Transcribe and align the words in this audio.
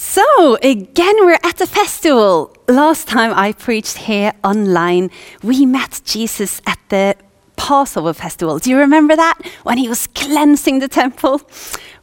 So, 0.00 0.54
again, 0.62 1.16
we're 1.26 1.40
at 1.42 1.56
the 1.56 1.66
festival. 1.66 2.54
Last 2.68 3.08
time 3.08 3.32
I 3.34 3.50
preached 3.50 3.98
here 3.98 4.32
online, 4.44 5.10
we 5.42 5.66
met 5.66 6.00
Jesus 6.04 6.62
at 6.68 6.78
the 6.88 7.16
Passover 7.56 8.12
festival. 8.12 8.60
Do 8.60 8.70
you 8.70 8.78
remember 8.78 9.16
that? 9.16 9.38
When 9.64 9.76
he 9.76 9.88
was 9.88 10.06
cleansing 10.06 10.78
the 10.78 10.86
temple? 10.86 11.42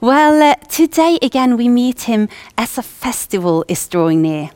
Well, 0.02 0.44
uh, 0.44 0.56
today 0.68 1.20
again, 1.22 1.56
we 1.56 1.70
meet 1.70 2.02
him 2.02 2.28
as 2.58 2.78
a 2.78 2.84
festival 2.84 3.64
is 3.70 3.88
drawing 3.88 4.22
near. 4.24 4.50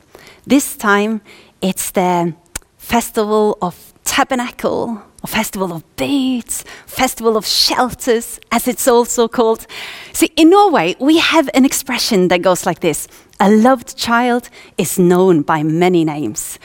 This 0.45 0.75
time, 0.75 1.21
it's 1.61 1.91
the 1.91 2.35
festival 2.77 3.57
of 3.61 3.93
tabernacle, 4.03 5.01
festival 5.27 5.73
of 5.73 5.83
booths, 5.95 6.63
festival 6.85 7.37
of 7.37 7.45
shelters, 7.45 8.39
as 8.51 8.67
it's 8.67 8.87
also 8.87 9.27
called. 9.27 9.67
See, 10.13 10.31
in 10.35 10.49
Norway, 10.49 10.95
we 10.99 11.17
have 11.17 11.49
an 11.53 11.65
expression 11.65 12.29
that 12.29 12.41
goes 12.41 12.65
like 12.65 12.79
this 12.79 13.07
A 13.39 13.49
loved 13.49 13.97
child 13.97 14.49
is 14.77 14.97
known 14.97 15.41
by 15.41 15.63
many 15.63 16.05
names. 16.05 16.59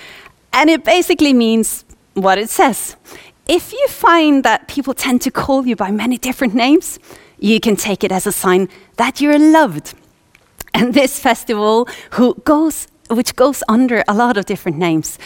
And 0.52 0.70
it 0.70 0.84
basically 0.84 1.32
means 1.32 1.84
what 2.14 2.38
it 2.38 2.48
says. 2.48 2.96
If 3.46 3.72
you 3.72 3.88
find 3.88 4.42
that 4.44 4.68
people 4.68 4.94
tend 4.94 5.20
to 5.22 5.30
call 5.30 5.66
you 5.66 5.76
by 5.76 5.90
many 5.90 6.16
different 6.16 6.54
names, 6.54 6.98
you 7.38 7.60
can 7.60 7.76
take 7.76 8.02
it 8.04 8.12
as 8.12 8.26
a 8.26 8.32
sign 8.32 8.68
that 8.96 9.20
you're 9.20 9.38
loved. 9.38 9.94
And 10.72 10.94
this 10.94 11.20
festival, 11.20 11.86
who 12.12 12.34
goes, 12.44 12.88
which 13.10 13.36
goes 13.36 13.62
under 13.68 14.02
a 14.08 14.14
lot 14.14 14.36
of 14.36 14.46
different 14.46 14.78
names, 14.78 15.18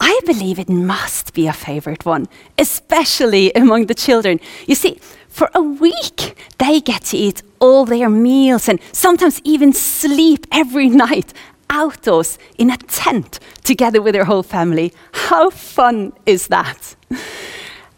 I 0.00 0.20
believe 0.26 0.58
it 0.58 0.68
must 0.68 1.34
be 1.34 1.46
a 1.46 1.52
favorite 1.52 2.04
one, 2.04 2.28
especially 2.58 3.52
among 3.54 3.86
the 3.86 3.94
children. 3.94 4.40
You 4.66 4.74
see, 4.74 4.98
for 5.28 5.50
a 5.54 5.62
week, 5.62 6.36
they 6.58 6.80
get 6.80 7.02
to 7.06 7.16
eat 7.16 7.42
all 7.58 7.84
their 7.84 8.08
meals 8.08 8.68
and 8.68 8.78
sometimes 8.92 9.40
even 9.44 9.72
sleep 9.72 10.46
every 10.52 10.88
night 10.88 11.32
outdoors 11.70 12.38
in 12.58 12.70
a 12.70 12.76
tent 12.76 13.40
together 13.62 14.00
with 14.00 14.14
their 14.14 14.24
whole 14.24 14.42
family. 14.42 14.92
How 15.12 15.50
fun 15.50 16.12
is 16.26 16.48
that? 16.48 16.94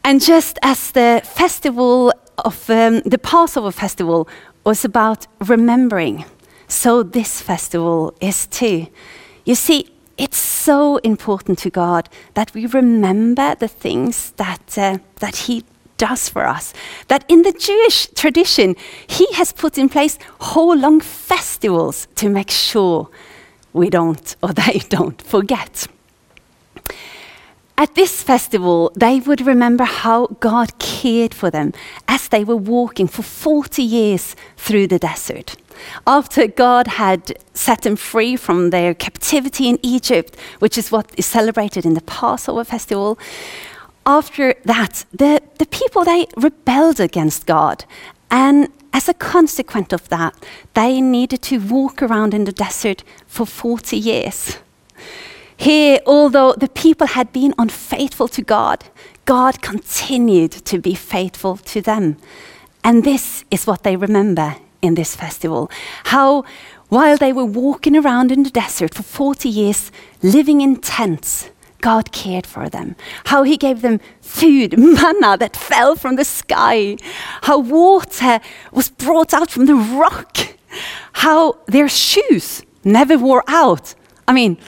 And 0.05 0.20
just 0.20 0.58
as 0.62 0.92
the 0.92 1.20
festival 1.24 2.12
of 2.39 2.70
um, 2.70 3.00
the 3.00 3.19
Passover 3.19 3.72
festival 3.72 4.28
was 4.64 4.84
about 4.84 5.27
remembering, 5.41 6.24
so 6.69 7.02
this 7.02 7.41
festival 7.41 8.14
is 8.20 8.47
too. 8.47 8.86
You 9.44 9.55
see, 9.55 9.89
it's 10.19 10.39
so 10.39 10.97
important 10.98 11.59
to 11.61 11.70
God 11.70 12.09
that 12.34 12.55
we 12.55 12.67
remember 12.67 13.55
the 13.55 13.69
things 13.69 14.31
that, 14.33 14.78
uh, 14.78 14.98
that 15.20 15.36
He 15.36 15.64
does 15.98 16.28
for 16.28 16.47
us. 16.47 16.73
That 17.08 17.25
in 17.28 17.42
the 17.42 17.53
Jewish 17.53 18.08
tradition, 18.08 18.77
He 19.06 19.27
has 19.34 19.53
put 19.53 19.78
in 19.78 19.89
place 19.89 20.19
whole 20.41 20.77
long 20.77 21.00
festivals 21.00 22.08
to 22.17 22.28
make 22.28 22.50
sure 22.50 23.08
we 23.73 23.91
don't, 23.91 24.36
or 24.42 24.53
they 24.53 24.81
don't, 24.89 25.20
forget. 25.20 25.86
At 27.78 27.95
this 27.95 28.23
festival, 28.23 28.91
they 28.97 29.20
would 29.20 29.42
remember 29.42 29.84
how 29.84 30.28
God 30.41 30.78
cared 30.78 31.34
for 31.34 31.51
them 31.51 31.75
as 32.08 32.28
they 32.28 32.42
were 32.42 32.56
walking 32.56 33.06
for 33.06 33.23
40 33.23 33.83
years 33.83 34.34
through 34.56 34.86
the 34.86 34.98
desert. 34.98 35.56
After 36.06 36.46
God 36.46 36.86
had 36.86 37.38
set 37.55 37.82
them 37.82 37.96
free 37.96 38.36
from 38.36 38.70
their 38.70 38.94
captivity 38.94 39.69
in 39.69 39.78
Egypt, 39.83 40.36
which 40.58 40.78
is 40.78 40.92
what 40.92 41.10
is 41.16 41.27
celebrated 41.27 41.84
in 41.84 41.94
the 41.94 42.00
Passover 42.02 42.64
festival, 42.64 43.18
after 44.05 44.55
that, 44.64 45.05
the, 45.12 45.42
the 45.58 45.66
people 45.66 46.05
they 46.05 46.27
rebelled 46.36 47.00
against 47.00 47.46
God. 47.46 47.84
And 48.30 48.68
as 48.92 49.08
a 49.08 49.14
consequence 49.14 49.92
of 49.92 50.08
that, 50.08 50.34
they 50.74 51.00
needed 51.00 51.42
to 51.42 51.58
walk 51.58 52.02
around 52.02 52.33
in 52.33 52.44
the 52.44 52.52
desert 52.52 53.02
for 53.27 53.44
40 53.44 53.96
years. 53.96 54.58
Here, 55.56 55.98
although 56.06 56.52
the 56.52 56.68
people 56.68 57.08
had 57.08 57.33
been 57.33 57.55
unfaithful 57.58 58.28
to 58.28 58.42
God, 58.42 58.84
God 59.24 59.61
continued 59.62 60.52
to 60.52 60.78
be 60.78 60.95
faithful 60.95 61.56
to 61.56 61.80
them. 61.80 62.17
And 62.84 63.02
this 63.02 63.45
is 63.51 63.67
what 63.67 63.83
they 63.83 63.96
remember 63.96 64.56
in 64.86 64.95
this 64.95 65.17
festival. 65.17 65.70
How, 66.05 66.45
while 66.89 67.17
they 67.17 67.33
were 67.33 67.45
walking 67.45 67.97
around 67.97 68.33
in 68.33 68.45
the 68.45 68.51
desert 68.51 68.95
for 68.95 69.02
40 69.02 69.48
years, 69.48 69.91
living 70.23 70.61
in 70.61 70.77
tents, 70.77 71.51
God 71.80 72.13
cared 72.13 72.47
for 72.47 72.69
them. 72.69 72.96
How 73.27 73.42
He 73.42 73.57
gave 73.57 73.83
them 73.83 74.01
food, 74.20 74.79
manna 74.79 75.36
that 75.36 75.57
fell 75.57 75.96
from 75.96 76.17
the 76.17 76.25
sky. 76.25 76.96
How 77.42 77.58
water 77.58 78.41
was 78.73 78.89
brought 78.89 79.35
out 79.35 79.51
from 79.51 79.67
the 79.67 79.75
rock. 79.75 80.39
How 81.13 81.58
their 81.67 81.89
shoes 81.89 82.63
never 82.85 83.19
wore 83.19 83.45
out. 83.48 83.95
I 84.29 84.33
mean, 84.33 84.58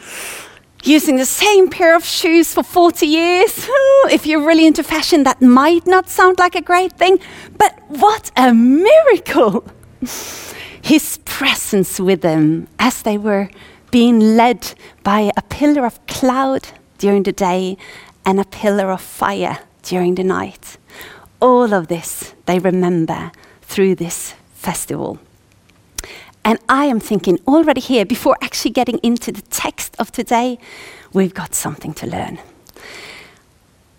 using 0.85 1.17
the 1.17 1.27
same 1.27 1.69
pair 1.69 1.97
of 1.97 2.05
shoes 2.05 2.55
for 2.55 2.63
40 2.63 3.07
years. 3.07 3.69
If 4.11 4.27
you're 4.27 4.47
really 4.47 4.67
into 4.67 4.83
fashion, 4.83 5.25
that 5.25 5.43
might 5.43 5.87
not 5.87 6.09
sound 6.09 6.39
like 6.39 6.55
a 6.55 6.63
great 6.63 6.93
thing, 6.93 7.19
but 7.59 7.79
what 7.89 8.31
a 8.37 8.55
miracle! 8.55 9.65
His 10.01 11.19
presence 11.25 12.01
with 12.01 12.23
them 12.23 12.69
as 12.79 13.03
they 13.03 13.19
were 13.19 13.51
being 13.91 14.37
led 14.37 14.75
by 15.03 15.33
a 15.37 15.43
pillar 15.43 15.87
of 15.87 16.05
cloud 16.07 16.69
during 16.99 17.23
the 17.23 17.33
day 17.33 17.77
and 18.25 18.41
a 18.41 18.45
pillar 18.45 18.91
of 18.91 19.01
fire 19.01 19.59
during 19.83 20.15
the 20.15 20.25
night. 20.25 20.79
All 21.41 21.73
of 21.73 21.89
this 21.89 22.35
they 22.47 22.59
remember 22.59 23.33
through 23.63 23.95
this 23.95 24.35
festival. 24.53 25.19
And 26.45 26.59
I 26.69 26.87
am 26.87 27.01
thinking 27.01 27.39
already 27.47 27.81
here, 27.81 28.07
before 28.07 28.37
actually 28.43 28.71
getting 28.71 28.99
into 29.03 29.33
the 29.33 29.43
text 29.43 29.95
of 29.99 30.11
today, 30.11 30.59
we've 31.13 31.35
got 31.35 31.55
something 31.55 31.93
to 31.95 32.07
learn. 32.07 32.39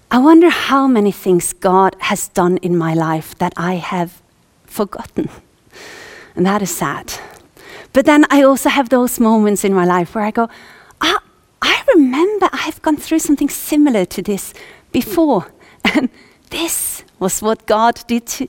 I 0.09 0.17
wonder 0.17 0.49
how 0.49 0.87
many 0.87 1.11
things 1.11 1.53
God 1.53 1.95
has 1.99 2.27
done 2.29 2.57
in 2.57 2.75
my 2.75 2.95
life 2.95 3.37
that 3.37 3.53
I 3.55 3.75
have 3.75 4.21
forgotten. 4.65 5.29
And 6.35 6.45
that 6.45 6.61
is 6.61 6.75
sad. 6.75 7.13
But 7.93 8.05
then 8.05 8.25
I 8.29 8.43
also 8.43 8.69
have 8.69 8.89
those 8.89 9.19
moments 9.19 9.63
in 9.63 9.73
my 9.73 9.85
life 9.85 10.15
where 10.15 10.23
I 10.23 10.31
go, 10.31 10.49
ah, 11.01 11.21
I 11.61 11.83
remember 11.95 12.49
I've 12.53 12.81
gone 12.81 12.97
through 12.97 13.19
something 13.19 13.49
similar 13.49 14.05
to 14.05 14.21
this 14.21 14.53
before. 14.91 15.51
And 15.95 16.09
this 16.49 17.03
was 17.19 17.41
what 17.41 17.65
God 17.65 18.03
did 18.07 18.27
to, 18.27 18.47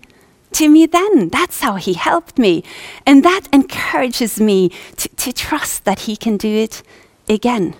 to 0.52 0.68
me 0.68 0.86
then. 0.86 1.28
That's 1.28 1.60
how 1.60 1.76
He 1.76 1.94
helped 1.94 2.38
me. 2.38 2.64
And 3.06 3.24
that 3.24 3.48
encourages 3.52 4.40
me 4.40 4.70
to, 4.96 5.08
to 5.08 5.32
trust 5.32 5.84
that 5.84 6.00
He 6.00 6.16
can 6.16 6.36
do 6.36 6.48
it 6.48 6.82
again. 7.28 7.74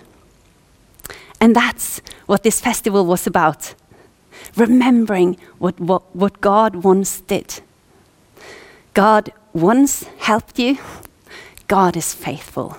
And 1.39 1.55
that's 1.55 2.01
what 2.27 2.43
this 2.43 2.59
festival 2.61 3.05
was 3.05 3.27
about 3.27 3.73
remembering 4.55 5.37
what, 5.59 5.79
what, 5.79 6.15
what 6.15 6.41
God 6.41 6.83
once 6.83 7.21
did. 7.21 7.61
God 8.93 9.31
once 9.53 10.03
helped 10.19 10.59
you, 10.59 10.77
God 11.67 11.95
is 11.95 12.13
faithful. 12.13 12.77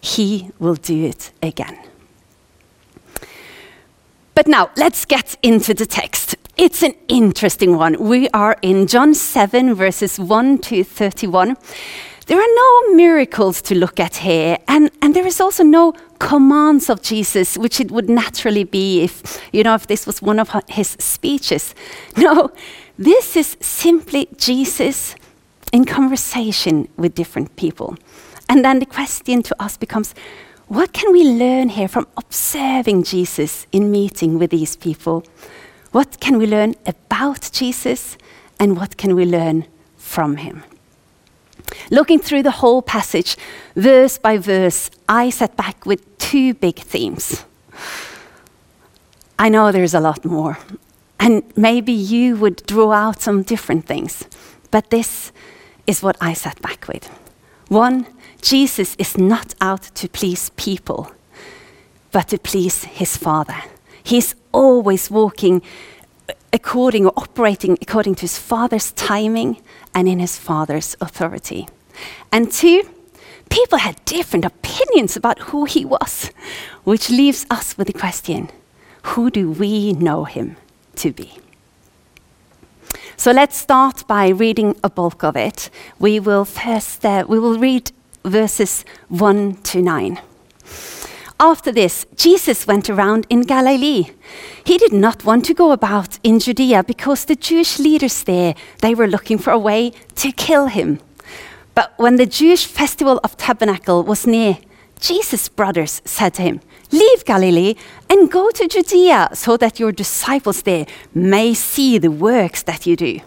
He 0.00 0.50
will 0.58 0.76
do 0.76 1.04
it 1.04 1.32
again. 1.42 1.78
But 4.34 4.46
now 4.46 4.70
let's 4.76 5.04
get 5.04 5.36
into 5.42 5.74
the 5.74 5.86
text. 5.86 6.36
It's 6.56 6.82
an 6.82 6.94
interesting 7.08 7.76
one. 7.76 7.96
We 7.98 8.28
are 8.30 8.56
in 8.62 8.86
John 8.86 9.14
7, 9.14 9.74
verses 9.74 10.18
1 10.18 10.58
to 10.58 10.84
31. 10.84 11.56
There 12.26 12.38
are 12.38 12.54
no 12.54 12.94
miracles 12.94 13.60
to 13.62 13.74
look 13.74 13.98
at 13.98 14.16
here, 14.16 14.56
and, 14.68 14.90
and 15.02 15.14
there 15.14 15.26
is 15.26 15.40
also 15.40 15.64
no 15.64 15.92
commands 16.18 16.88
of 16.88 17.02
Jesus, 17.02 17.58
which 17.58 17.80
it 17.80 17.90
would 17.90 18.08
naturally 18.08 18.64
be 18.64 19.02
if, 19.02 19.42
you 19.52 19.64
know, 19.64 19.74
if 19.74 19.86
this 19.86 20.06
was 20.06 20.22
one 20.22 20.38
of 20.38 20.54
his 20.68 20.90
speeches. 20.98 21.74
No, 22.16 22.52
this 22.98 23.36
is 23.36 23.56
simply 23.60 24.28
Jesus 24.36 25.16
in 25.72 25.84
conversation 25.84 26.88
with 26.96 27.14
different 27.14 27.56
people. 27.56 27.96
And 28.48 28.64
then 28.64 28.78
the 28.78 28.86
question 28.86 29.42
to 29.42 29.62
us 29.62 29.76
becomes 29.76 30.14
what 30.66 30.92
can 30.92 31.12
we 31.12 31.24
learn 31.24 31.70
here 31.70 31.88
from 31.88 32.06
observing 32.16 33.02
Jesus 33.02 33.66
in 33.72 33.90
meeting 33.90 34.38
with 34.38 34.50
these 34.50 34.76
people? 34.76 35.24
What 35.92 36.20
can 36.20 36.38
we 36.38 36.46
learn 36.46 36.74
about 36.86 37.50
Jesus 37.52 38.16
and 38.58 38.76
what 38.76 38.96
can 38.96 39.16
we 39.16 39.24
learn 39.24 39.66
from 39.96 40.36
him? 40.36 40.62
Looking 41.90 42.18
through 42.18 42.42
the 42.42 42.50
whole 42.62 42.82
passage, 42.82 43.36
verse 43.74 44.18
by 44.18 44.38
verse, 44.38 44.90
I 45.08 45.30
sat 45.30 45.56
back 45.56 45.86
with 45.86 46.18
two 46.18 46.54
big 46.54 46.76
themes. 46.76 47.44
I 49.38 49.48
know 49.48 49.72
there's 49.72 49.94
a 49.94 50.00
lot 50.00 50.24
more, 50.24 50.58
and 51.18 51.42
maybe 51.56 51.92
you 51.92 52.36
would 52.36 52.64
draw 52.66 52.92
out 52.92 53.20
some 53.20 53.42
different 53.42 53.86
things, 53.86 54.24
but 54.70 54.90
this 54.90 55.32
is 55.90 56.02
what 56.02 56.16
I 56.20 56.32
sat 56.32 56.62
back 56.62 56.86
with. 56.88 57.06
One, 57.68 58.06
Jesus 58.40 58.96
is 58.98 59.18
not 59.18 59.54
out 59.60 59.82
to 59.96 60.08
please 60.08 60.50
people, 60.50 61.10
but 62.12 62.28
to 62.28 62.38
please 62.38 62.84
his 62.84 63.16
Father. 63.16 63.62
He's 64.02 64.34
always 64.52 65.10
walking 65.10 65.62
uh, 66.28 66.32
according 66.52 67.06
or 67.06 67.12
operating 67.16 67.76
according 67.82 68.14
to 68.16 68.22
his 68.22 68.38
Father's 68.38 68.92
timing 68.92 69.60
and 69.94 70.08
in 70.08 70.18
his 70.20 70.38
Father's 70.38 70.96
authority. 71.00 71.68
And 72.32 72.50
two, 72.50 72.82
people 73.50 73.78
had 73.78 74.04
different 74.04 74.44
opinions 74.44 75.16
about 75.16 75.38
who 75.50 75.64
he 75.64 75.84
was, 75.84 76.30
which 76.84 77.10
leaves 77.10 77.46
us 77.50 77.76
with 77.76 77.88
the 77.88 78.00
question 78.04 78.48
who 79.02 79.30
do 79.30 79.50
we 79.50 79.92
know 79.92 80.24
him 80.24 80.56
to 80.96 81.12
be? 81.12 81.38
So 83.20 83.32
let's 83.32 83.58
start 83.58 84.06
by 84.06 84.28
reading 84.28 84.76
a 84.82 84.88
bulk 84.88 85.22
of 85.24 85.36
it. 85.36 85.68
We 85.98 86.18
will 86.20 86.46
first 86.46 87.04
uh, 87.04 87.26
we 87.28 87.38
will 87.38 87.58
read 87.58 87.92
verses 88.24 88.82
1 89.10 89.56
to 89.56 89.82
9. 89.82 90.18
After 91.38 91.70
this, 91.70 92.06
Jesus 92.16 92.66
went 92.66 92.88
around 92.88 93.26
in 93.28 93.42
Galilee. 93.42 94.12
He 94.64 94.78
did 94.78 94.94
not 94.94 95.26
want 95.26 95.44
to 95.44 95.52
go 95.52 95.70
about 95.70 96.18
in 96.22 96.38
Judea 96.38 96.82
because 96.82 97.26
the 97.26 97.36
Jewish 97.36 97.78
leaders 97.78 98.24
there, 98.24 98.54
they 98.80 98.94
were 98.94 99.06
looking 99.06 99.36
for 99.36 99.50
a 99.50 99.58
way 99.58 99.92
to 100.14 100.32
kill 100.32 100.68
him. 100.68 100.98
But 101.74 101.92
when 101.98 102.16
the 102.16 102.24
Jewish 102.24 102.64
festival 102.64 103.20
of 103.22 103.36
tabernacle 103.36 104.02
was 104.02 104.26
near, 104.26 104.56
Jesus' 105.00 105.48
brothers 105.48 106.02
said 106.04 106.34
to 106.34 106.42
him, 106.42 106.60
Leave 106.92 107.24
Galilee 107.24 107.74
and 108.08 108.30
go 108.30 108.50
to 108.50 108.68
Judea 108.68 109.30
so 109.32 109.56
that 109.56 109.80
your 109.80 109.92
disciples 109.92 110.62
there 110.62 110.86
may 111.14 111.54
see 111.54 111.98
the 111.98 112.10
works 112.10 112.62
that 112.62 112.86
you 112.86 112.96
do. 112.96 113.20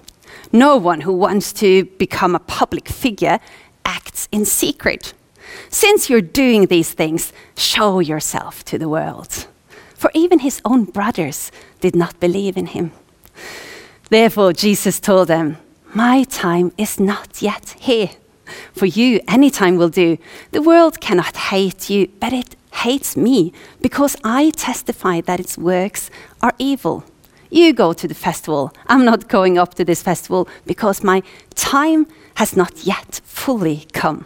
No 0.51 0.77
one 0.77 1.01
who 1.01 1.13
wants 1.13 1.51
to 1.53 1.85
become 1.97 2.35
a 2.35 2.39
public 2.39 2.87
figure 2.87 3.39
acts 3.85 4.27
in 4.31 4.45
secret. 4.45 5.13
Since 5.69 6.09
you're 6.09 6.21
doing 6.21 6.67
these 6.67 6.93
things, 6.93 7.33
show 7.57 7.99
yourself 7.99 8.63
to 8.65 8.77
the 8.77 8.89
world. 8.89 9.47
For 9.95 10.11
even 10.13 10.39
his 10.39 10.61
own 10.65 10.85
brothers 10.85 11.51
did 11.79 11.95
not 11.95 12.19
believe 12.19 12.57
in 12.57 12.67
him. 12.67 12.91
Therefore, 14.09 14.53
Jesus 14.53 14.99
told 14.99 15.27
them, 15.27 15.57
My 15.93 16.23
time 16.23 16.71
is 16.77 16.99
not 16.99 17.41
yet 17.41 17.75
here. 17.79 18.11
For 18.73 18.85
you, 18.85 19.19
any 19.27 19.49
time 19.49 19.77
will 19.77 19.89
do. 19.89 20.17
The 20.51 20.61
world 20.61 20.99
cannot 20.99 21.35
hate 21.35 21.89
you, 21.89 22.07
but 22.19 22.33
it 22.33 22.55
hates 22.73 23.15
me 23.15 23.53
because 23.81 24.15
I 24.23 24.51
testify 24.51 25.21
that 25.21 25.39
its 25.39 25.57
works 25.57 26.09
are 26.41 26.53
evil. 26.57 27.03
You 27.49 27.71
go 27.73 27.93
to 27.93 28.07
the 28.07 28.15
festival. 28.15 28.73
I'm 28.87 29.05
not 29.05 29.27
going 29.27 29.57
up 29.57 29.75
to 29.75 29.85
this 29.85 30.01
festival 30.01 30.47
because 30.65 31.03
my 31.03 31.21
time 31.53 32.07
has 32.35 32.55
not 32.55 32.83
yet 32.83 33.21
fully 33.23 33.85
come. 33.93 34.25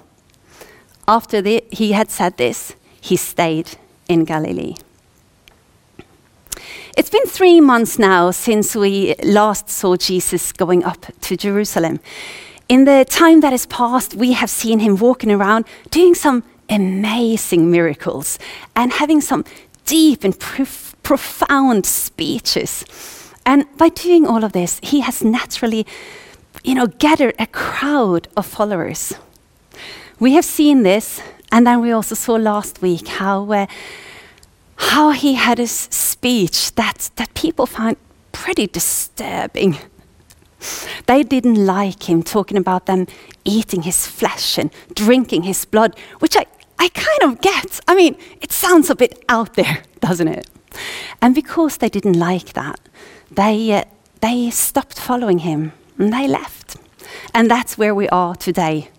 After 1.08 1.42
the, 1.42 1.64
he 1.72 1.92
had 1.92 2.10
said 2.10 2.38
this, 2.38 2.76
he 3.02 3.16
stayed 3.16 3.78
in 4.08 4.24
Galilee. 4.24 4.76
It's 6.98 7.10
been 7.10 7.26
three 7.28 7.62
months 7.62 8.00
now 8.00 8.32
since 8.32 8.76
we 8.76 9.14
last 9.24 9.70
saw 9.70 9.96
Jesus 9.96 10.52
going 10.52 10.84
up 10.84 11.06
to 11.22 11.38
Jerusalem. 11.38 12.00
In 12.70 12.84
the 12.84 13.06
time 13.10 13.40
that 13.42 13.54
has 13.54 13.66
passed, 13.66 14.14
we 14.14 14.34
have 14.34 14.50
seen 14.50 14.80
him 14.80 14.98
walking 14.98 15.32
around 15.32 15.66
doing 15.90 16.14
some 16.14 16.44
amazing 16.70 17.72
miracles 17.72 18.38
and 18.76 18.92
having 18.92 19.22
some 19.22 19.46
deep 19.86 20.26
and 20.26 20.38
prof 20.38 20.96
profound 21.02 21.86
speeches. 21.86 22.84
And 23.46 23.66
by 23.78 23.88
doing 23.88 24.28
all 24.28 24.44
of 24.44 24.52
this, 24.52 24.82
he 24.84 25.00
has 25.00 25.24
naturally, 25.24 25.88
you 26.66 26.76
know, 26.76 26.88
gathered 26.88 27.36
a 27.40 27.48
crowd 27.48 28.28
of 28.36 28.46
followers. 28.46 29.14
We 30.20 30.34
have 30.34 30.44
seen 30.44 30.84
this, 30.84 31.22
and 31.50 31.66
then 31.66 31.80
we 31.80 31.92
also 31.92 32.16
saw 32.16 32.34
last 32.34 32.82
week 32.82 33.08
how, 33.08 33.50
uh, 33.50 33.68
how 34.76 35.12
he 35.12 35.36
had 35.36 35.62
a 35.62 35.68
speech 35.68 36.76
that, 36.76 37.10
that 37.16 37.34
people 37.34 37.66
found 37.66 37.96
pretty 38.34 38.68
disturbing. 38.68 39.78
They 41.06 41.24
didn't 41.24 41.66
like 41.66 42.10
him 42.10 42.24
talking 42.24 42.58
about 42.58 42.86
them 42.86 43.08
eating 43.46 43.84
his 43.84 44.08
flesh 44.08 44.58
and 44.58 44.72
drinking 44.94 45.44
his 45.44 45.66
blood, 45.66 45.98
which 46.20 46.36
I, 46.36 46.46
I 46.80 46.90
kind 46.90 47.32
of 47.32 47.42
get. 47.42 47.80
I 47.88 47.96
mean, 47.96 48.18
it 48.42 48.52
sounds 48.52 48.90
a 48.90 48.96
bit 48.96 49.24
out 49.30 49.54
there, 49.54 49.84
doesn't 50.00 50.28
it? 50.28 50.48
And 51.22 51.34
because 51.34 51.78
they 51.78 51.90
didn't 51.90 52.20
like 52.20 52.54
that, 52.54 52.80
they, 53.32 53.72
uh, 53.72 53.84
they 54.22 54.50
stopped 54.50 55.00
following 55.00 55.40
him 55.40 55.74
and 55.98 56.14
they 56.14 56.28
left. 56.28 56.78
And 57.34 57.50
that's 57.50 57.78
where 57.78 57.96
we 57.96 58.10
are 58.10 58.36
today. 58.36 58.90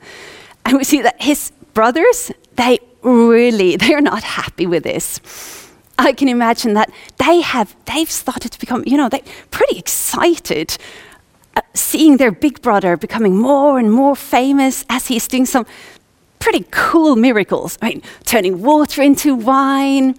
And 0.65 0.79
we 0.79 0.85
see 0.85 1.03
that 1.03 1.21
his 1.21 1.53
brothers, 1.75 2.33
they 2.57 2.79
really, 3.03 3.77
they're 3.83 4.01
not 4.01 4.23
happy 4.23 4.67
with 4.67 4.85
this. 4.85 5.21
I 5.99 6.13
can 6.13 6.29
imagine 6.29 6.75
that 6.75 6.91
they 7.19 7.41
have, 7.41 7.75
they've 7.87 8.11
started 8.11 8.53
to 8.53 8.61
become, 8.61 8.85
you 8.87 8.97
know, 8.97 9.09
they're 9.09 9.21
pretty 9.51 9.79
excited 9.79 10.79
seeing 11.75 12.17
their 12.17 12.31
big 12.31 12.61
brother 12.63 12.97
becoming 12.97 13.37
more 13.37 13.79
and 13.79 13.93
more 13.93 14.17
famous 14.17 14.85
as 14.89 15.07
he's 15.07 15.29
doing 15.29 15.47
some 15.47 15.67
pretty 16.39 16.67
cool 16.71 17.17
miracles. 17.17 17.79
I 17.83 17.89
mean, 17.91 18.03
turning 18.25 18.63
water 18.63 19.03
into 19.03 19.35
wine, 19.35 20.15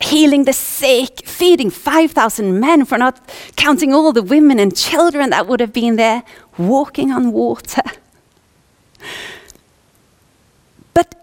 healing 0.00 0.44
the 0.44 0.52
sick, 0.52 1.26
feeding 1.26 1.70
5,000 1.70 2.58
men, 2.60 2.84
for 2.84 2.98
not 2.98 3.20
counting 3.56 3.92
all 3.92 4.12
the 4.12 4.22
women 4.22 4.58
and 4.58 4.76
children 4.76 5.30
that 5.30 5.46
would 5.46 5.60
have 5.60 5.72
been 5.72 5.96
there, 5.96 6.22
walking 6.58 7.10
on 7.12 7.32
water. 7.32 7.82
But, 10.94 11.14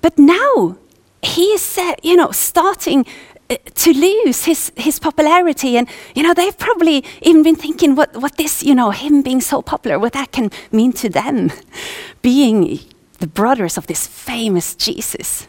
but 0.00 0.18
now 0.18 0.76
he 1.22 1.52
is, 1.52 1.78
uh, 1.78 1.94
you 2.02 2.16
know, 2.16 2.32
starting 2.32 3.06
uh, 3.06 3.31
to 3.56 3.92
lose 3.92 4.44
his, 4.44 4.72
his 4.76 4.98
popularity. 4.98 5.76
And, 5.76 5.88
you 6.14 6.22
know, 6.22 6.34
they've 6.34 6.56
probably 6.56 7.04
even 7.22 7.42
been 7.42 7.56
thinking 7.56 7.94
what, 7.94 8.16
what 8.16 8.36
this, 8.36 8.62
you 8.62 8.74
know, 8.74 8.90
him 8.90 9.22
being 9.22 9.40
so 9.40 9.62
popular, 9.62 9.98
what 9.98 10.12
that 10.12 10.32
can 10.32 10.50
mean 10.70 10.92
to 10.94 11.08
them, 11.08 11.50
being 12.22 12.80
the 13.18 13.26
brothers 13.26 13.78
of 13.78 13.86
this 13.86 14.06
famous 14.06 14.74
Jesus. 14.74 15.48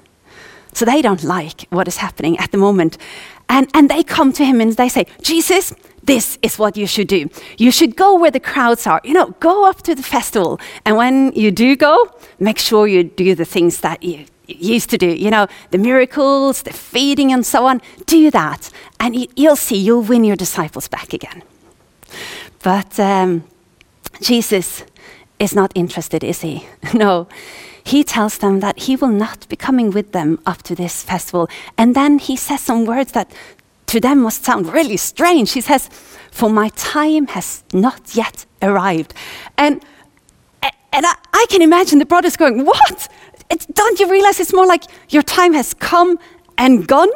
So 0.74 0.86
they 0.86 1.02
don't 1.02 1.24
like 1.24 1.68
what 1.70 1.88
is 1.88 1.98
happening 1.98 2.38
at 2.40 2.52
the 2.52 2.58
moment. 2.58 2.98
And, 3.50 3.70
and 3.74 3.90
they 3.90 4.04
come 4.04 4.34
to 4.34 4.46
him 4.46 4.60
and 4.62 4.74
they 4.74 4.90
say, 4.90 5.06
Jesus, 5.22 5.74
this 6.04 6.38
is 6.42 6.58
what 6.58 6.76
you 6.76 6.88
should 6.88 7.08
do. 7.08 7.30
You 7.58 7.72
should 7.72 7.96
go 7.96 8.18
where 8.18 8.32
the 8.32 8.40
crowds 8.40 8.88
are. 8.88 9.00
You 9.04 9.14
know, 9.14 9.28
go 9.40 9.70
up 9.70 9.84
to 9.84 9.96
the 9.96 10.04
festival. 10.04 10.60
And 10.86 10.98
when 10.98 11.32
you 11.34 11.52
do 11.52 11.76
go, 11.76 12.10
make 12.40 12.58
sure 12.58 12.88
you 12.88 13.04
do 13.04 13.36
the 13.36 13.46
things 13.46 13.82
that 13.82 14.02
you 14.04 14.26
used 14.48 14.90
to 14.90 14.98
do. 14.98 15.08
You 15.08 15.32
know, 15.32 15.48
the 15.72 15.78
miracles, 15.78 16.64
the 16.64 16.74
feeding, 16.74 17.32
and 17.32 17.46
so 17.46 17.66
on. 17.66 17.82
Do 18.06 18.32
that. 18.32 18.70
And 19.00 19.28
you'll 19.38 19.56
see, 19.56 19.78
you'll 19.78 20.04
win 20.04 20.24
your 20.24 20.36
disciples 20.36 20.88
back 20.88 21.14
again. 21.14 21.44
But 22.62 23.00
um, 23.00 23.44
Jesus 24.22 24.84
is 25.40 25.56
not 25.56 25.72
interested, 25.76 26.24
is 26.24 26.42
he? 26.42 26.68
no 26.94 27.28
he 27.84 28.04
tells 28.04 28.38
them 28.38 28.62
that 28.62 28.80
he 28.80 28.96
will 28.96 29.10
not 29.10 29.48
be 29.50 29.56
coming 29.56 29.92
with 29.92 30.14
them 30.14 30.40
up 30.46 30.64
to 30.64 30.76
this 30.76 31.04
festival. 31.04 31.50
And 31.78 31.96
then 31.96 32.20
he 32.20 32.36
says 32.36 32.62
some 32.62 32.86
words 32.86 33.12
that 33.12 33.32
to 33.88 34.00
them 34.00 34.22
must 34.22 34.44
sound 34.44 34.72
really 34.72 34.98
strange. 34.98 35.52
He 35.52 35.62
says, 35.62 35.90
For 36.32 36.50
my 36.50 36.70
time 36.70 37.28
has 37.28 37.64
not 37.74 38.16
yet 38.16 38.46
arrived. 38.62 39.14
And, 39.58 39.84
and 40.62 41.06
I, 41.06 41.14
I 41.34 41.46
can 41.50 41.62
imagine 41.62 42.00
the 42.00 42.06
brothers 42.06 42.38
going, 42.38 42.66
What? 42.66 43.10
It, 43.54 43.68
don't 43.76 44.00
you 44.00 44.10
realize 44.10 44.40
it's 44.40 44.54
more 44.54 44.66
like 44.66 44.86
your 45.10 45.22
time 45.22 45.54
has 45.54 45.76
come 45.76 46.18
and 46.58 46.88
gone? 46.88 47.12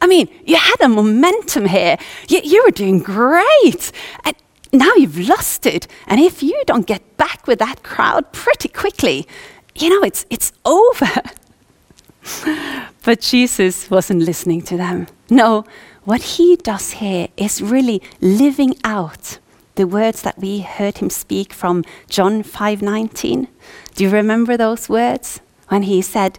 I 0.00 0.06
mean, 0.06 0.26
you 0.46 0.56
had 0.56 0.80
a 0.80 0.88
momentum 0.88 1.66
here. 1.66 1.98
You, 2.28 2.40
you 2.42 2.62
were 2.64 2.70
doing 2.70 3.00
great. 3.00 3.92
And 4.24 4.34
now 4.72 4.92
you've 4.96 5.28
lost 5.28 5.66
it. 5.66 5.86
And 6.06 6.18
if 6.18 6.42
you 6.42 6.58
don't 6.66 6.86
get 6.86 7.02
back 7.18 7.46
with 7.46 7.58
that 7.58 7.82
crowd 7.82 8.32
pretty 8.32 8.68
quickly, 8.68 9.28
you 9.74 9.90
know, 9.90 10.02
it's, 10.02 10.24
it's 10.30 10.52
over. 10.64 11.12
but 13.04 13.20
Jesus 13.20 13.90
wasn't 13.90 14.22
listening 14.22 14.62
to 14.62 14.78
them. 14.78 15.08
No, 15.28 15.66
what 16.04 16.22
he 16.22 16.56
does 16.56 16.92
here 16.92 17.28
is 17.36 17.60
really 17.60 18.00
living 18.22 18.76
out 18.82 19.38
the 19.74 19.86
words 19.86 20.22
that 20.22 20.38
we 20.38 20.60
heard 20.60 20.98
him 20.98 21.10
speak 21.10 21.52
from 21.52 21.84
John 22.08 22.42
5:19. 22.42 23.48
Do 23.94 24.04
you 24.04 24.10
remember 24.10 24.56
those 24.56 24.88
words 24.88 25.40
when 25.72 25.84
he 25.84 26.02
said, 26.02 26.38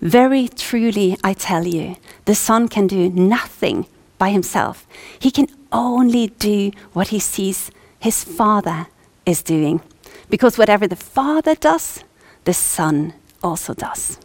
"Very 0.00 0.48
truly 0.48 1.16
I 1.22 1.32
tell 1.34 1.66
you, 1.66 1.96
the 2.24 2.34
son 2.34 2.68
can 2.68 2.86
do 2.86 3.02
nothing 3.10 3.86
by 4.18 4.30
himself. 4.30 4.86
He 5.18 5.30
can 5.30 5.48
only 5.72 6.28
do 6.50 6.70
what 6.92 7.08
he 7.08 7.20
sees 7.20 7.70
his 8.00 8.24
father 8.24 8.86
is 9.26 9.42
doing. 9.42 9.80
Because 10.30 10.58
whatever 10.58 10.88
the 10.88 10.96
father 10.96 11.54
does, 11.54 12.02
the 12.44 12.54
Son 12.54 13.12
also 13.42 13.74
does. 13.74 14.18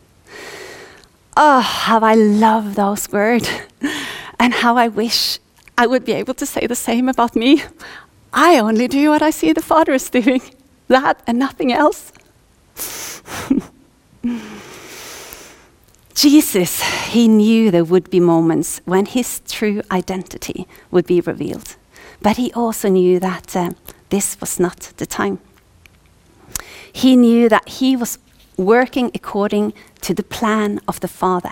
Oh, 1.37 1.59
how 1.59 1.99
I 1.99 2.15
love 2.15 2.75
those 2.75 3.11
words, 3.11 3.49
and 4.39 4.53
how 4.53 4.77
I 4.77 4.87
wish 4.87 5.39
I 5.77 5.85
would 5.85 6.05
be 6.05 6.13
able 6.13 6.33
to 6.35 6.45
say 6.45 6.65
the 6.65 6.75
same 6.75 7.09
about 7.09 7.35
me. 7.35 7.63
I 8.31 8.59
only 8.59 8.87
do 8.87 9.09
what 9.09 9.21
I 9.21 9.31
see 9.31 9.51
the 9.51 9.61
Father 9.61 9.93
is 9.93 10.09
doing, 10.09 10.41
that 10.87 11.21
and 11.27 11.37
nothing 11.37 11.73
else. 11.73 12.13
Jesus, 16.13 16.81
he 17.07 17.27
knew 17.27 17.71
there 17.71 17.83
would 17.83 18.09
be 18.09 18.19
moments 18.19 18.81
when 18.85 19.05
his 19.05 19.41
true 19.47 19.81
identity 19.91 20.67
would 20.91 21.05
be 21.05 21.21
revealed. 21.21 21.75
But 22.21 22.37
he 22.37 22.51
also 22.53 22.89
knew 22.89 23.19
that 23.19 23.55
uh, 23.55 23.71
this 24.09 24.39
was 24.39 24.59
not 24.59 24.93
the 24.97 25.05
time 25.05 25.39
he 26.95 27.17
knew 27.17 27.49
that 27.49 27.67
he 27.67 27.97
was 27.97 28.17
working 28.55 29.11
according 29.13 29.73
to 29.99 30.13
the 30.13 30.23
plan 30.23 30.79
of 30.87 31.01
the 31.01 31.09
Father. 31.09 31.51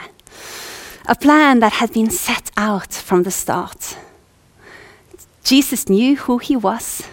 A 1.06 1.16
plan 1.16 1.60
that 1.60 1.74
had 1.74 1.92
been 1.92 2.10
set 2.10 2.50
out 2.56 2.94
from 2.94 3.24
the 3.24 3.32
start. 3.32 3.98
Jesus 5.44 5.90
knew 5.90 6.16
who 6.16 6.38
he 6.38 6.56
was 6.56 7.04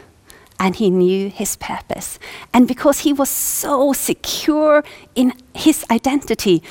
and 0.61 0.77
he 0.77 0.91
knew 0.91 1.31
his 1.31 1.57
purpose. 1.57 2.19
And 2.53 2.69
because 2.69 3.01
he 3.01 3.15
was 3.15 3.31
so 3.31 3.95
secure 3.95 4.85
in 5.15 5.33
his 5.55 5.85
identity, 5.91 6.63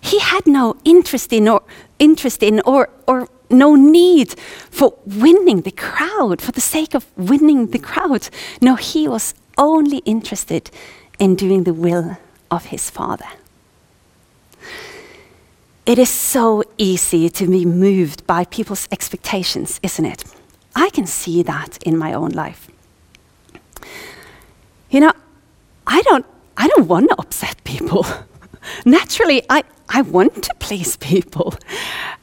he 0.00 0.18
had 0.18 0.46
no 0.46 0.76
interest 0.84 1.32
in 1.32 1.48
or 1.48 1.62
interest 2.00 2.42
in 2.42 2.60
or, 2.66 2.90
or 3.06 3.28
no 3.48 3.76
need 3.76 4.38
for 4.70 4.98
winning 5.06 5.62
the 5.62 5.70
crowd 5.70 6.42
for 6.42 6.52
the 6.52 6.60
sake 6.60 6.94
of 6.94 7.06
winning 7.16 7.68
the 7.68 7.78
crowd. 7.78 8.28
No, 8.60 8.74
he 8.74 9.06
was 9.06 9.34
only 9.56 9.98
interested 9.98 10.70
in 11.18 11.36
doing 11.36 11.64
the 11.64 11.72
will 11.72 12.18
of 12.50 12.66
his 12.66 12.90
Father. 12.90 13.26
It 15.86 15.98
is 15.98 16.10
so 16.10 16.62
easy 16.76 17.30
to 17.30 17.46
be 17.46 17.64
moved 17.64 18.26
by 18.26 18.44
people's 18.44 18.88
expectations, 18.92 19.80
isn't 19.82 20.04
it? 20.04 20.24
I 20.74 20.90
can 20.90 21.06
see 21.06 21.42
that 21.44 21.78
in 21.82 21.96
my 21.96 22.12
own 22.12 22.30
life. 22.30 22.67
You 24.90 25.00
know, 25.00 25.12
I 25.86 26.02
don't, 26.02 26.26
I 26.56 26.68
don't 26.68 26.88
want 26.88 27.08
to 27.10 27.16
upset 27.18 27.62
people. 27.64 28.06
Naturally, 28.84 29.42
I, 29.48 29.62
I 29.88 30.02
want 30.02 30.42
to 30.44 30.54
please 30.58 30.96
people. 30.96 31.54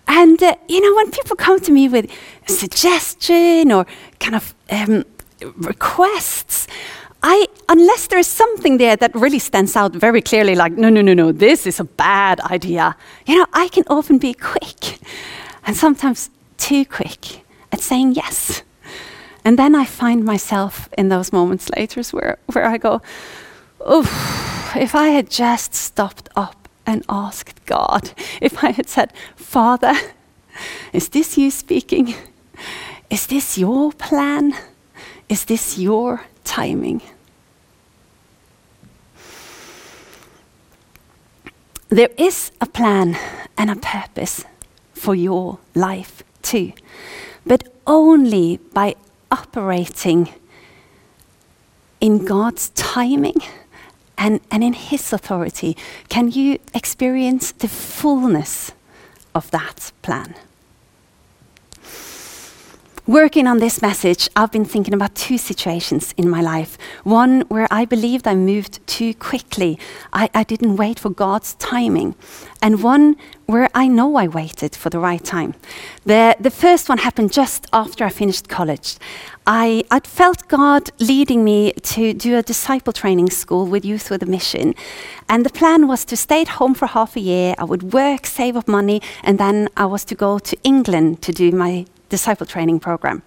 And, 0.08 0.42
uh, 0.42 0.56
you 0.68 0.82
know, 0.82 0.96
when 0.96 1.12
people 1.12 1.36
come 1.36 1.60
to 1.62 1.72
me 1.72 1.88
with 1.88 2.12
a 2.48 2.52
suggestion 2.52 3.72
or 3.72 3.86
kind 4.20 4.36
of 4.36 4.54
um, 4.70 5.04
requests, 5.58 6.68
I, 7.24 7.48
unless 7.70 8.08
there 8.08 8.20
is 8.20 8.28
something 8.28 8.78
there 8.78 8.96
that 8.98 9.16
really 9.16 9.40
stands 9.40 9.76
out 9.76 9.94
very 9.94 10.22
clearly, 10.22 10.54
like, 10.54 10.74
no, 10.74 10.90
no, 10.90 11.02
no, 11.02 11.14
no, 11.14 11.32
this 11.32 11.66
is 11.66 11.80
a 11.80 11.84
bad 11.84 12.40
idea, 12.42 12.96
you 13.26 13.36
know, 13.36 13.48
I 13.52 13.68
can 13.70 13.84
often 13.88 14.20
be 14.20 14.34
quick 14.34 15.00
and 15.66 15.76
sometimes 15.76 16.30
too 16.58 16.86
quick 16.86 17.44
at 17.72 17.82
saying 17.82 18.14
yes. 18.14 18.62
And 19.46 19.60
then 19.60 19.76
I 19.76 19.86
find 19.86 20.26
myself 20.26 20.90
in 20.98 21.10
those 21.10 21.32
moments 21.32 21.70
later 21.70 22.02
where, 22.12 22.40
where 22.52 22.66
I 22.66 22.78
go, 22.78 23.04
oh, 23.80 24.02
if 24.76 24.96
I 24.96 25.10
had 25.10 25.30
just 25.30 25.76
stopped 25.76 26.30
up 26.36 26.68
and 26.84 27.06
asked 27.08 27.64
God, 27.68 28.12
if 28.42 28.64
I 28.64 28.72
had 28.72 28.90
said, 28.90 29.14
Father, 29.36 29.94
is 30.92 31.10
this 31.10 31.38
you 31.38 31.52
speaking? 31.52 32.16
Is 33.12 33.28
this 33.28 33.56
your 33.56 33.92
plan? 33.92 34.56
Is 35.30 35.46
this 35.46 35.78
your 35.78 36.24
timing? 36.44 37.04
There 41.90 42.10
is 42.18 42.52
a 42.60 42.66
plan 42.66 43.16
and 43.56 43.70
a 43.70 43.76
purpose 43.76 44.44
for 44.94 45.14
your 45.14 45.60
life 45.76 46.24
too, 46.42 46.74
but 47.46 47.64
only 47.86 48.58
by 48.74 48.96
operating 49.32 50.30
in 52.00 52.26
God's 52.26 52.70
timing 52.70 53.36
and, 54.18 54.40
and 54.52 54.64
in 54.64 54.74
His 54.74 55.12
authority 55.12 55.76
can 56.10 56.32
you 56.32 56.60
experience 56.74 57.52
the 57.52 57.68
fullness 57.68 58.72
of 59.34 59.52
that 59.52 59.92
plan. 60.02 60.36
Working 63.08 63.46
on 63.46 63.60
this 63.60 63.84
message, 63.84 64.30
I've 64.36 64.52
been 64.52 64.66
thinking 64.66 64.96
about 64.96 65.14
two 65.14 65.38
situations 65.38 66.12
in 66.18 66.28
my 66.28 66.42
life. 66.42 66.76
One 67.04 67.42
where 67.42 67.68
I 67.70 67.86
believed 67.86 68.28
I 68.28 68.34
moved 68.34 68.80
too 68.88 69.14
quickly, 69.14 69.78
I, 70.12 70.28
I, 70.34 70.44
didn't 70.44 70.76
wait 70.76 70.98
for 70.98 71.12
God's 71.12 71.54
timing. 71.56 72.16
And 72.64 72.82
one 72.82 73.16
where 73.46 73.70
I 73.76 73.88
know 73.88 74.16
I 74.16 74.28
waited 74.28 74.76
for 74.76 74.90
the 74.90 74.98
right 74.98 75.24
time. 75.24 75.54
The, 76.04 76.36
the 76.40 76.50
first 76.50 76.90
one 76.90 76.98
happened 76.98 77.32
just 77.32 77.68
after 77.72 78.06
I 78.06 78.10
finished 78.10 78.50
college. 78.50 78.98
I, 79.46 79.84
I'd 79.92 80.08
felt 80.08 80.48
God 80.48 80.90
leading 81.00 81.44
me 81.44 81.74
to 81.74 82.12
do 82.12 82.40
a 82.40 82.42
disciple 82.42 82.92
training 82.92 83.30
school 83.30 83.68
with 83.68 83.86
Youth 83.86 84.10
with 84.10 84.24
a 84.24 84.26
Mission. 84.26 84.74
And 85.30 85.46
the 85.46 85.52
plan 85.52 85.88
was 85.88 86.06
to 86.06 86.18
stay 86.18 86.42
at 86.42 86.48
home 86.48 86.74
for 86.74 86.88
half 86.88 87.16
a 87.16 87.20
year, 87.20 87.54
I 87.60 87.66
would 87.66 87.94
work, 87.94 88.26
save 88.26 88.58
up 88.58 88.68
money, 88.68 89.00
and 89.22 89.38
then 89.38 89.70
I 89.78 89.86
was 89.86 90.04
to 90.06 90.16
go 90.16 90.40
to 90.40 90.58
England 90.64 91.22
to 91.22 91.32
do 91.32 91.52
my 91.52 91.86
disciple 92.18 92.46
training 92.46 92.80
program. 92.80 93.22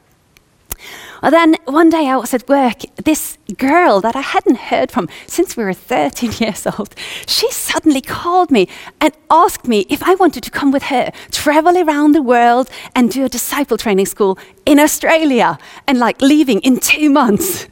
Well, 1.23 1.33
then 1.33 1.57
one 1.65 1.91
day 1.91 2.07
I 2.09 2.17
was 2.17 2.33
at 2.33 2.49
work. 2.49 2.79
This 3.05 3.39
girl 3.57 4.01
that 4.01 4.15
I 4.15 4.21
hadn't 4.21 4.59
heard 4.71 4.93
from 4.93 5.09
since 5.27 5.57
we 5.57 5.65
were 5.65 5.73
13 5.73 6.33
years 6.45 6.67
old, 6.67 6.95
she 7.27 7.51
suddenly 7.51 8.01
called 8.01 8.51
me 8.51 8.69
and 9.01 9.13
asked 9.29 9.67
me 9.67 9.85
if 9.89 10.03
I 10.03 10.15
wanted 10.15 10.43
to 10.45 10.51
come 10.51 10.71
with 10.71 10.85
her, 10.85 11.11
travel 11.33 11.77
around 11.77 12.13
the 12.13 12.23
world, 12.23 12.71
and 12.95 13.11
do 13.11 13.25
a 13.25 13.29
disciple 13.29 13.77
training 13.77 14.07
school 14.07 14.39
in 14.65 14.79
Australia, 14.79 15.59
and 15.87 15.99
like 15.99 16.23
leaving 16.23 16.61
in 16.61 16.79
two 16.79 17.11
months. 17.11 17.67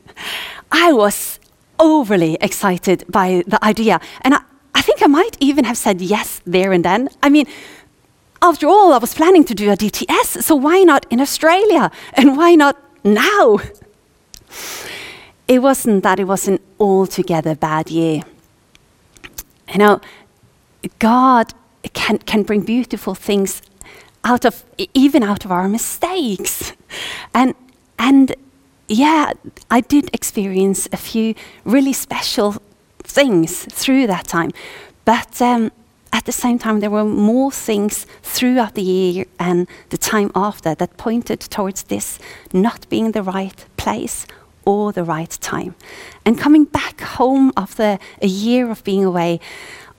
I 0.72 0.92
was 0.92 1.38
overly 1.78 2.36
excited 2.40 3.04
by 3.08 3.44
the 3.46 3.62
idea, 3.64 4.00
and 4.22 4.34
I, 4.34 4.40
I 4.74 4.82
think 4.82 5.02
I 5.02 5.06
might 5.06 5.36
even 5.40 5.64
have 5.64 5.78
said 5.78 6.00
yes 6.00 6.40
there 6.44 6.72
and 6.72 6.84
then. 6.84 7.08
I 7.22 7.28
mean, 7.28 7.46
after 8.42 8.66
all, 8.66 8.92
I 8.92 8.98
was 8.98 9.14
planning 9.14 9.44
to 9.44 9.54
do 9.54 9.70
a 9.70 9.76
DTS, 9.76 10.42
so 10.42 10.54
why 10.54 10.82
not 10.82 11.06
in 11.10 11.20
Australia? 11.20 11.90
And 12.14 12.36
why 12.36 12.54
not 12.54 12.76
now? 13.04 13.58
It 15.48 15.60
wasn't 15.60 16.02
that 16.02 16.18
it 16.18 16.24
was 16.24 16.48
an 16.48 16.58
altogether 16.78 17.54
bad 17.54 17.90
year. 17.90 18.22
You 19.72 19.78
know, 19.78 20.00
God 20.98 21.54
can, 21.92 22.18
can 22.18 22.42
bring 22.42 22.62
beautiful 22.62 23.14
things 23.14 23.62
out 24.24 24.44
of, 24.44 24.64
even 24.92 25.22
out 25.22 25.44
of 25.44 25.52
our 25.52 25.68
mistakes. 25.68 26.72
And, 27.32 27.54
and 27.98 28.34
yeah, 28.88 29.32
I 29.70 29.80
did 29.80 30.10
experience 30.12 30.88
a 30.92 30.96
few 30.96 31.34
really 31.64 31.92
special 31.92 32.56
things 33.02 33.64
through 33.66 34.08
that 34.08 34.26
time. 34.26 34.50
But 35.04 35.40
um, 35.40 35.70
at 36.16 36.24
the 36.24 36.32
same 36.32 36.58
time, 36.58 36.80
there 36.80 36.90
were 36.90 37.04
more 37.04 37.52
things 37.52 38.06
throughout 38.22 38.74
the 38.74 38.82
year 38.82 39.26
and 39.38 39.68
the 39.90 39.98
time 39.98 40.30
after 40.34 40.74
that 40.74 40.96
pointed 40.96 41.40
towards 41.40 41.82
this 41.84 42.18
not 42.54 42.88
being 42.88 43.12
the 43.12 43.22
right 43.22 43.66
place 43.76 44.26
or 44.64 44.92
the 44.92 45.04
right 45.04 45.38
time. 45.42 45.74
And 46.24 46.38
coming 46.38 46.64
back 46.64 47.02
home 47.02 47.52
after 47.54 47.98
a 48.22 48.26
year 48.26 48.70
of 48.70 48.82
being 48.82 49.04
away, 49.04 49.40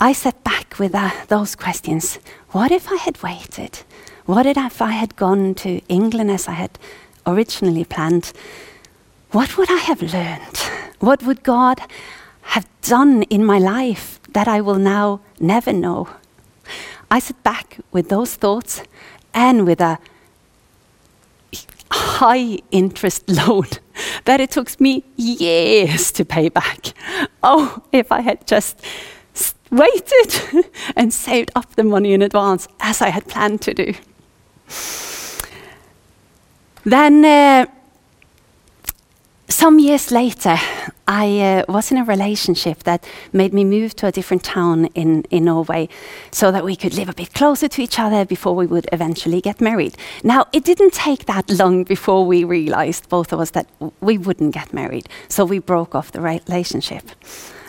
I 0.02 0.14
sat 0.14 0.44
back 0.44 0.80
with 0.80 0.96
uh, 0.96 1.12
those 1.28 1.56
questions. 1.56 2.18
What 2.50 2.72
if 2.72 2.92
I 2.92 2.96
had 2.96 3.22
waited? 3.22 3.84
What 4.26 4.48
if 4.48 4.82
I 4.82 4.94
had 4.94 5.16
gone 5.18 5.54
to 5.56 5.82
England 5.88 6.32
as 6.32 6.48
I 6.48 6.54
had 6.54 6.80
originally 7.28 7.86
planned? 7.86 8.34
What 9.30 9.56
would 9.56 9.70
I 9.70 9.82
have 9.90 10.02
learned? 10.02 10.58
What 11.00 11.22
would 11.22 11.44
God 11.44 11.80
have 12.42 12.68
done 12.82 13.22
in 13.24 13.46
my 13.46 13.60
life 13.60 14.17
that 14.34 14.48
I 14.48 14.62
will 14.62 14.80
now 14.80 15.22
never 15.40 15.74
know. 15.74 16.10
I 17.10 17.20
sit 17.20 17.42
back 17.44 17.78
with 17.92 18.10
those 18.10 18.36
thoughts 18.36 18.84
and 19.34 19.66
with 19.66 19.82
a 19.82 20.00
high 21.92 22.60
interest 22.72 23.30
loan 23.48 23.68
that 24.26 24.42
it 24.42 24.52
took 24.52 24.80
me 24.80 25.04
years 25.16 26.12
to 26.12 26.26
pay 26.26 26.50
back. 26.50 26.94
Oh, 27.42 27.82
if 27.92 28.12
I 28.12 28.22
had 28.22 28.46
just 28.46 28.82
waited 29.72 30.66
and 30.96 31.14
saved 31.14 31.52
up 31.56 31.76
the 31.76 31.84
money 31.84 32.14
in 32.14 32.22
advance 32.22 32.68
as 32.80 33.02
I 33.02 33.10
had 33.10 33.28
planned 33.28 33.62
to 33.62 33.74
do. 33.74 33.94
Then, 36.84 37.26
uh, 37.26 37.66
some 39.50 39.80
years 39.80 40.12
later, 40.12 40.58
I 41.08 41.40
uh, 41.40 41.72
was 41.72 41.90
in 41.90 41.98
a 41.98 42.04
relationship 42.04 42.84
that 42.84 43.06
made 43.32 43.54
me 43.54 43.64
move 43.64 43.96
to 43.96 44.08
a 44.08 44.12
different 44.12 44.44
town 44.44 44.86
in, 44.88 45.24
in 45.30 45.46
Norway 45.46 45.88
so 46.32 46.52
that 46.52 46.66
we 46.66 46.76
could 46.76 46.94
live 46.94 47.08
a 47.08 47.14
bit 47.14 47.34
closer 47.34 47.70
to 47.70 47.82
each 47.82 47.98
other 47.98 48.26
before 48.26 48.56
we 48.56 48.66
would 48.66 48.88
eventually 48.92 49.40
get 49.40 49.62
married. 49.62 49.96
Now, 50.22 50.48
it 50.52 50.66
didn't 50.66 50.94
take 50.94 51.26
that 51.26 51.50
long 51.50 51.86
before 51.86 52.26
we 52.26 52.44
realized, 52.44 53.08
both 53.08 53.32
of 53.32 53.40
us, 53.40 53.52
that 53.52 53.68
we 54.02 54.18
wouldn't 54.18 54.54
get 54.54 54.74
married. 54.74 55.08
So 55.30 55.46
we 55.46 55.60
broke 55.60 55.96
off 55.96 56.12
the 56.12 56.22
relationship. 56.22 57.04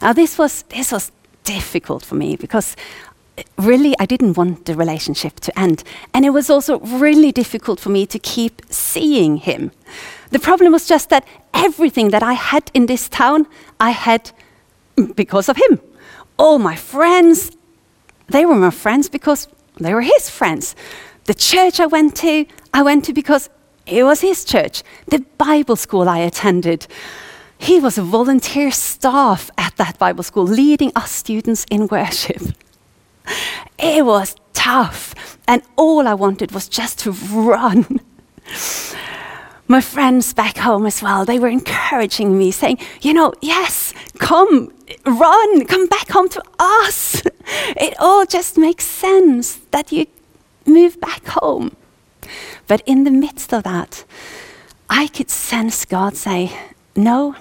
Now, 0.02 0.12
this 0.12 0.36
was, 0.36 0.62
this 0.62 0.90
was 0.90 1.12
difficult 1.44 2.04
for 2.04 2.16
me 2.16 2.34
because 2.34 2.74
uh, 3.38 3.42
really 3.56 3.94
I 4.00 4.06
didn't 4.06 4.36
want 4.36 4.64
the 4.64 4.74
relationship 4.74 5.38
to 5.40 5.56
end. 5.56 5.84
And 6.12 6.24
it 6.24 6.30
was 6.30 6.50
also 6.50 6.80
really 6.80 7.30
difficult 7.30 7.78
for 7.78 7.90
me 7.90 8.04
to 8.06 8.18
keep 8.18 8.62
seeing 8.68 9.36
him. 9.36 9.70
The 10.30 10.38
problem 10.38 10.72
was 10.72 10.86
just 10.86 11.08
that 11.10 11.26
everything 11.54 12.10
that 12.10 12.22
I 12.22 12.34
had 12.34 12.70
in 12.74 12.86
this 12.86 13.08
town, 13.08 13.46
I 13.80 13.90
had 13.90 14.30
because 15.14 15.48
of 15.48 15.56
him. 15.56 15.80
All 16.38 16.58
my 16.58 16.76
friends, 16.76 17.56
they 18.28 18.44
were 18.44 18.54
my 18.54 18.70
friends 18.70 19.08
because 19.08 19.48
they 19.80 19.94
were 19.94 20.02
his 20.02 20.30
friends. 20.30 20.76
The 21.24 21.34
church 21.34 21.80
I 21.80 21.86
went 21.86 22.16
to, 22.16 22.46
I 22.72 22.82
went 22.82 23.04
to 23.06 23.12
because 23.12 23.50
it 23.86 24.04
was 24.04 24.20
his 24.20 24.44
church. 24.44 24.82
The 25.06 25.24
Bible 25.38 25.76
school 25.76 26.08
I 26.08 26.18
attended, 26.18 26.86
He 27.58 27.80
was 27.80 27.98
a 27.98 28.02
volunteer 28.02 28.70
staff 28.70 29.50
at 29.58 29.76
that 29.76 29.98
Bible 29.98 30.22
school, 30.22 30.44
leading 30.44 30.92
us 30.94 31.10
students 31.10 31.66
in 31.70 31.88
worship. 31.88 32.42
It 33.78 34.06
was 34.06 34.36
tough, 34.54 35.38
and 35.46 35.62
all 35.76 36.06
I 36.06 36.14
wanted 36.14 36.52
was 36.52 36.68
just 36.68 37.00
to 37.00 37.10
run. 37.10 38.00
My 39.70 39.82
friends 39.82 40.32
back 40.32 40.56
home 40.56 40.86
as 40.86 41.02
well, 41.02 41.26
they 41.26 41.38
were 41.38 41.48
encouraging 41.48 42.38
me, 42.38 42.50
saying, 42.50 42.78
You 43.02 43.12
know, 43.12 43.34
yes, 43.42 43.92
come, 44.18 44.72
run, 45.04 45.66
come 45.66 45.86
back 45.86 46.08
home 46.10 46.30
to 46.30 46.42
us. 46.58 47.22
It 47.76 47.94
all 47.98 48.26
just 48.26 48.58
makes 48.58 48.84
sense 48.84 49.56
that 49.70 49.90
you 49.90 50.06
move 50.66 51.00
back 51.00 51.26
home. 51.26 51.76
But 52.66 52.82
in 52.84 53.04
the 53.04 53.10
midst 53.10 53.54
of 53.54 53.62
that, 53.62 54.04
I 54.90 55.06
could 55.08 55.30
sense 55.30 55.84
God 55.84 56.16
say, 56.16 56.52
No, 56.96 57.36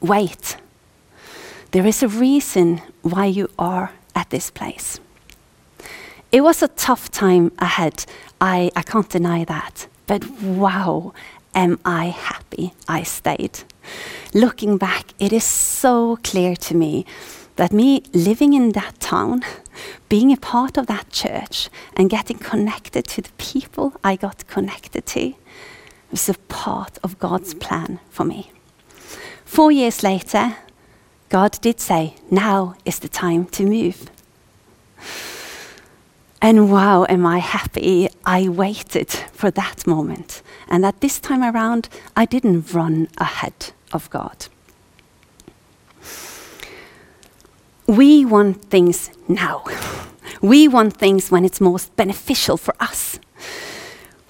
wait. 0.00 0.56
There 1.70 1.86
is 1.86 2.02
a 2.02 2.08
reason 2.08 2.82
why 3.02 3.26
you 3.26 3.48
are 3.58 3.92
at 4.14 4.30
this 4.30 4.50
place. 4.50 5.00
It 6.32 6.42
was 6.42 6.62
a 6.62 6.68
tough 6.68 7.10
time 7.10 7.52
ahead. 7.58 8.04
I, 8.40 8.70
I 8.76 8.82
can't 8.82 9.08
deny 9.08 9.44
that. 9.44 9.86
But 10.06 10.28
wow, 10.40 11.12
am 11.54 11.78
I 11.84 12.06
happy 12.06 12.74
I 12.88 13.02
stayed. 13.02 13.60
Looking 14.34 14.76
back, 14.76 15.14
it 15.18 15.32
is 15.32 15.44
so 15.44 16.18
clear 16.22 16.56
to 16.56 16.74
me 16.74 17.06
that 17.56 17.72
me 17.72 18.02
living 18.12 18.52
in 18.52 18.72
that 18.72 18.98
town, 18.98 19.42
being 20.08 20.32
a 20.32 20.36
part 20.36 20.76
of 20.76 20.86
that 20.88 21.10
church, 21.10 21.70
and 21.96 22.10
getting 22.10 22.38
connected 22.38 23.06
to 23.06 23.22
the 23.22 23.32
people 23.38 23.92
I 24.02 24.16
got 24.16 24.46
connected 24.48 25.06
to 25.06 25.34
was 26.10 26.28
a 26.28 26.34
part 26.48 26.98
of 27.02 27.18
God's 27.18 27.54
plan 27.54 28.00
for 28.10 28.24
me. 28.24 28.50
Four 29.44 29.70
years 29.70 30.02
later, 30.02 30.56
God 31.28 31.58
did 31.60 31.80
say, 31.80 32.16
Now 32.30 32.74
is 32.84 32.98
the 32.98 33.08
time 33.08 33.46
to 33.46 33.64
move. 33.64 34.10
And 36.44 36.70
wow, 36.70 37.06
am 37.08 37.24
I 37.24 37.38
happy 37.38 38.10
I 38.26 38.50
waited 38.50 39.08
for 39.10 39.50
that 39.52 39.86
moment. 39.86 40.42
And 40.68 40.84
that 40.84 41.00
this 41.00 41.18
time 41.18 41.42
around, 41.42 41.88
I 42.14 42.26
didn't 42.26 42.70
run 42.74 43.08
ahead 43.16 43.72
of 43.94 44.10
God. 44.10 44.48
We 47.86 48.26
want 48.26 48.62
things 48.66 49.10
now. 49.26 49.64
We 50.42 50.68
want 50.68 50.98
things 50.98 51.30
when 51.30 51.46
it's 51.46 51.62
most 51.62 51.96
beneficial 51.96 52.58
for 52.58 52.74
us. 52.78 53.18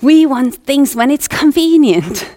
We 0.00 0.24
want 0.24 0.64
things 0.64 0.94
when 0.94 1.10
it's 1.10 1.26
convenient, 1.26 2.36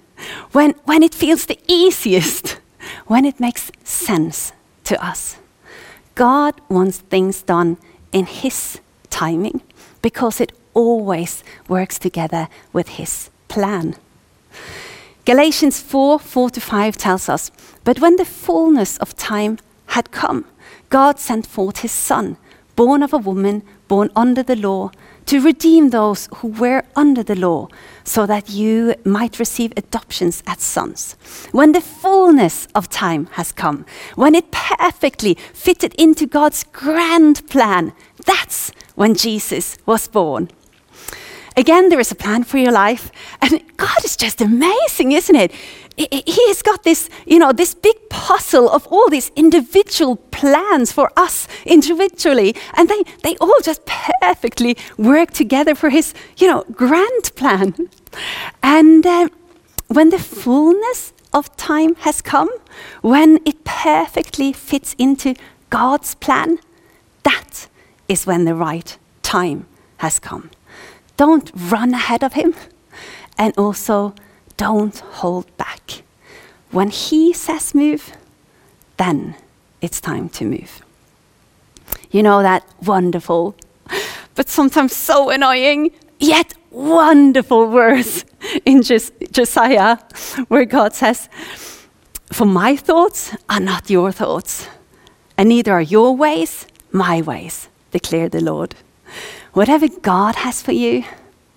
when, 0.54 0.72
when 0.86 1.04
it 1.04 1.14
feels 1.14 1.46
the 1.46 1.60
easiest, 1.68 2.58
when 3.06 3.26
it 3.26 3.40
makes 3.40 3.72
sense 3.84 4.54
to 4.86 5.00
us. 5.06 5.38
God 6.16 6.60
wants 6.68 6.98
things 6.98 7.44
done 7.44 7.78
in 8.12 8.26
His 8.26 8.80
timing 9.12 9.62
because 10.08 10.40
it 10.40 10.54
always 10.74 11.44
works 11.68 12.00
together 12.00 12.48
with 12.72 12.88
His 13.00 13.30
plan. 13.50 13.94
Galatians 15.26 15.82
4 15.82 16.18
4 16.18 16.50
to 16.52 16.62
5 16.62 16.96
tells 16.96 17.28
us, 17.28 17.52
But 17.84 18.00
when 18.00 18.16
the 18.16 18.32
fullness 18.44 18.98
of 19.00 19.18
time 19.18 19.58
had 19.88 20.12
come, 20.12 20.46
God 20.88 21.20
sent 21.20 21.46
forth 21.46 21.80
His 21.80 21.92
Son, 21.92 22.38
born 22.78 23.04
of 23.04 23.12
a 23.12 23.18
woman, 23.18 23.64
born 23.90 24.10
under 24.16 24.44
the 24.44 24.56
law, 24.56 24.92
to 25.26 25.42
redeem 25.42 25.90
those 25.90 26.30
who 26.36 26.48
were 26.48 26.84
under 26.96 27.22
the 27.22 27.36
law, 27.36 27.68
so 28.06 28.26
that 28.26 28.50
you 28.50 28.96
might 29.04 29.40
receive 29.40 29.74
adoptions 29.76 30.42
as 30.48 30.62
sons. 30.62 31.18
When 31.52 31.74
the 31.74 31.82
fullness 31.82 32.70
of 32.74 32.88
time 32.88 33.26
has 33.34 33.52
come, 33.52 33.86
when 34.16 34.36
it 34.36 34.52
perfectly 34.52 35.34
fitted 35.54 35.94
into 35.96 36.26
God's 36.26 36.64
grand 36.64 37.46
plan, 37.50 37.92
that's 38.26 38.72
when 38.98 39.14
Jesus 39.14 39.78
was 39.86 40.08
born. 40.08 40.50
Again, 41.56 41.90
there 41.90 42.00
is 42.00 42.12
a 42.12 42.16
plan 42.16 42.44
for 42.44 42.58
your 42.58 42.72
life, 42.72 43.12
and 43.42 43.62
God 43.78 44.04
is 44.04 44.18
just 44.18 44.42
amazing, 44.42 45.12
isn't 45.12 45.36
it? 45.36 45.52
He 45.96 46.48
has 46.48 46.62
got 46.62 46.84
this, 46.84 47.10
you 47.26 47.40
know, 47.40 47.52
this 47.52 47.74
big 47.74 47.96
puzzle 48.10 48.70
of 48.70 48.88
all 48.88 49.10
these 49.10 49.32
individual 49.36 50.18
plans 50.32 50.92
for 50.92 51.12
us 51.16 51.48
individually, 51.66 52.56
and 52.76 52.90
they, 52.90 53.04
they 53.24 53.36
all 53.38 53.60
just 53.64 53.86
perfectly 53.86 54.78
work 54.98 55.32
together 55.32 55.76
for 55.76 55.90
His, 55.90 56.14
you 56.38 56.48
know, 56.48 56.64
grand 56.72 57.36
plan. 57.36 57.90
And 58.64 59.06
uh, 59.06 59.30
when 59.88 60.10
the 60.10 60.20
fullness 60.20 61.14
of 61.34 61.56
time 61.56 61.96
has 61.96 62.22
come, 62.22 62.50
when 63.02 63.40
it 63.46 63.64
perfectly 63.64 64.54
fits 64.54 64.96
into 64.98 65.36
God's 65.70 66.16
plan, 66.16 66.60
that 67.24 67.68
is 68.08 68.26
when 68.26 68.46
the 68.46 68.56
right 68.56 68.98
time 69.22 69.66
has 69.98 70.20
come. 70.20 70.50
Don't 71.18 71.52
run 71.54 71.94
ahead 71.94 72.24
of 72.24 72.34
him, 72.34 72.54
and 73.38 73.54
also 73.58 74.14
don't 74.56 74.98
hold 75.22 75.46
back. 75.58 76.04
When 76.72 76.90
he 76.90 77.34
says 77.34 77.74
move, 77.74 78.12
then 78.98 79.36
it's 79.82 80.02
time 80.02 80.30
to 80.30 80.46
move. 80.46 80.82
You 82.12 82.24
know 82.24 82.42
that 82.42 82.64
wonderful, 82.84 83.56
but 84.36 84.50
sometimes 84.50 84.96
so 84.96 85.30
annoying, 85.30 85.92
yet 86.20 86.54
wonderful 86.72 87.68
verse 87.68 88.26
in 88.66 88.82
Jos- 88.82 89.12
Josiah 89.32 89.98
where 90.48 90.66
God 90.66 90.94
says, 90.94 91.30
For 92.32 92.46
my 92.46 92.76
thoughts 92.76 93.36
are 93.50 93.60
not 93.60 93.90
your 93.90 94.12
thoughts, 94.12 94.68
and 95.38 95.50
neither 95.50 95.74
are 95.74 95.82
your 95.82 96.16
ways 96.16 96.66
my 96.92 97.22
ways 97.22 97.70
declare 97.92 98.30
the 98.30 98.42
Lord. 98.42 98.76
Whatever 99.54 99.88
God 99.88 100.36
has 100.36 100.62
for 100.62 100.72
you, 100.72 101.04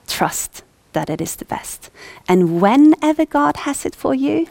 trust 0.06 0.62
that 0.92 1.10
it 1.10 1.20
is 1.20 1.36
the 1.36 1.44
best. 1.44 1.90
And 2.28 2.60
whenever 2.60 3.24
God 3.24 3.58
has 3.58 3.84
it 3.84 3.94
for 3.94 4.14
you, 4.14 4.46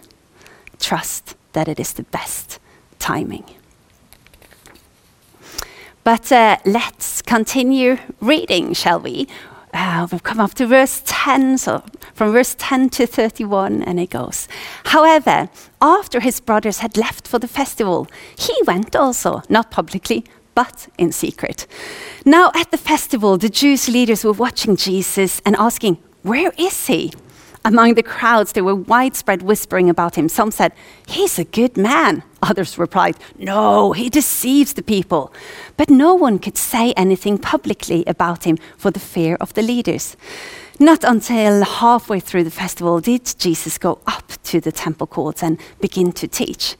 trust 0.80 1.36
that 1.54 1.68
it 1.68 1.80
is 1.80 1.94
the 1.94 2.04
best 2.04 2.60
timing. 3.00 3.46
But 6.04 6.32
uh, 6.32 6.58
let's 6.65 7.22
continue 7.22 7.98
reading, 8.22 8.74
shall 8.74 9.00
we? 9.00 9.28
Uh, 9.74 10.08
we've 10.12 10.24
come 10.24 10.39
up 10.39 10.56
to 10.56 10.65
verse 10.65 11.04
10, 11.06 11.60
so 11.60 11.84
from 12.13 12.32
verse 12.32 12.56
10 12.58 12.89
to 12.89 13.06
31, 13.06 13.84
and 13.84 14.00
it 14.00 14.10
goes 14.10 14.48
However, 14.86 15.50
after 15.82 16.20
his 16.20 16.39
brothers 16.39 16.80
had 16.80 16.98
left 16.98 17.28
for 17.28 17.38
the 17.38 17.48
festival, 17.48 18.08
he 18.36 18.54
went 18.65 18.96
also, 18.96 19.44
not 19.50 19.70
publicly, 19.70 20.26
but 20.60 20.89
in 20.98 21.10
secret. 21.13 21.65
Now, 22.26 22.52
at 22.54 22.69
the 22.72 22.78
festival, 22.91 23.38
the 23.38 23.48
Jewish 23.62 23.88
leaders 23.88 24.26
were 24.26 24.39
watching 24.45 24.76
Jesus 24.76 25.41
and 25.45 25.56
asking, 25.56 25.95
Where 26.22 26.52
is 26.58 26.88
he? 26.88 27.13
Among 27.63 27.93
the 27.93 28.04
crowds, 28.04 28.52
there 28.52 28.65
were 28.65 28.76
widespread 28.93 29.41
whispering 29.41 29.89
about 29.89 30.17
him. 30.17 30.28
Some 30.28 30.52
said, 30.52 30.74
He's 31.08 31.39
a 31.39 31.45
good 31.45 31.78
man. 31.78 32.24
Others 32.41 32.78
replied, 32.78 33.15
No, 33.38 33.93
he 33.93 34.10
deceives 34.10 34.74
the 34.74 34.84
people. 34.84 35.32
But 35.78 35.89
no 35.89 36.13
one 36.13 36.39
could 36.39 36.58
say 36.58 36.91
anything 36.98 37.38
publicly 37.38 38.04
about 38.06 38.43
him 38.43 38.58
for 38.78 38.91
the 38.91 39.06
fear 39.13 39.38
of 39.39 39.54
the 39.54 39.62
leaders. 39.62 40.17
Not 40.78 41.06
until 41.06 41.63
halfway 41.63 42.19
through 42.19 42.43
the 42.43 42.60
festival 42.63 43.00
did 43.00 43.24
Jesus 43.38 43.78
go 43.78 44.00
up 44.06 44.28
to 44.43 44.60
the 44.60 44.74
temple 44.74 45.08
courts 45.08 45.41
and 45.41 45.58
begin 45.80 46.12
to 46.12 46.28
teach. 46.28 46.76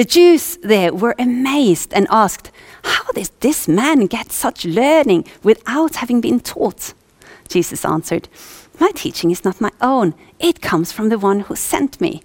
The 0.00 0.06
Jews 0.06 0.56
there 0.62 0.94
were 0.94 1.14
amazed 1.18 1.92
and 1.92 2.06
asked, 2.08 2.50
How 2.84 3.12
does 3.12 3.28
this 3.40 3.68
man 3.68 4.06
get 4.06 4.32
such 4.32 4.64
learning 4.64 5.26
without 5.42 5.96
having 5.96 6.22
been 6.22 6.40
taught? 6.40 6.94
Jesus 7.48 7.84
answered, 7.84 8.26
My 8.80 8.92
teaching 8.92 9.30
is 9.30 9.44
not 9.44 9.60
my 9.60 9.70
own, 9.82 10.14
it 10.38 10.62
comes 10.62 10.90
from 10.90 11.10
the 11.10 11.18
one 11.18 11.40
who 11.40 11.54
sent 11.54 12.00
me. 12.00 12.22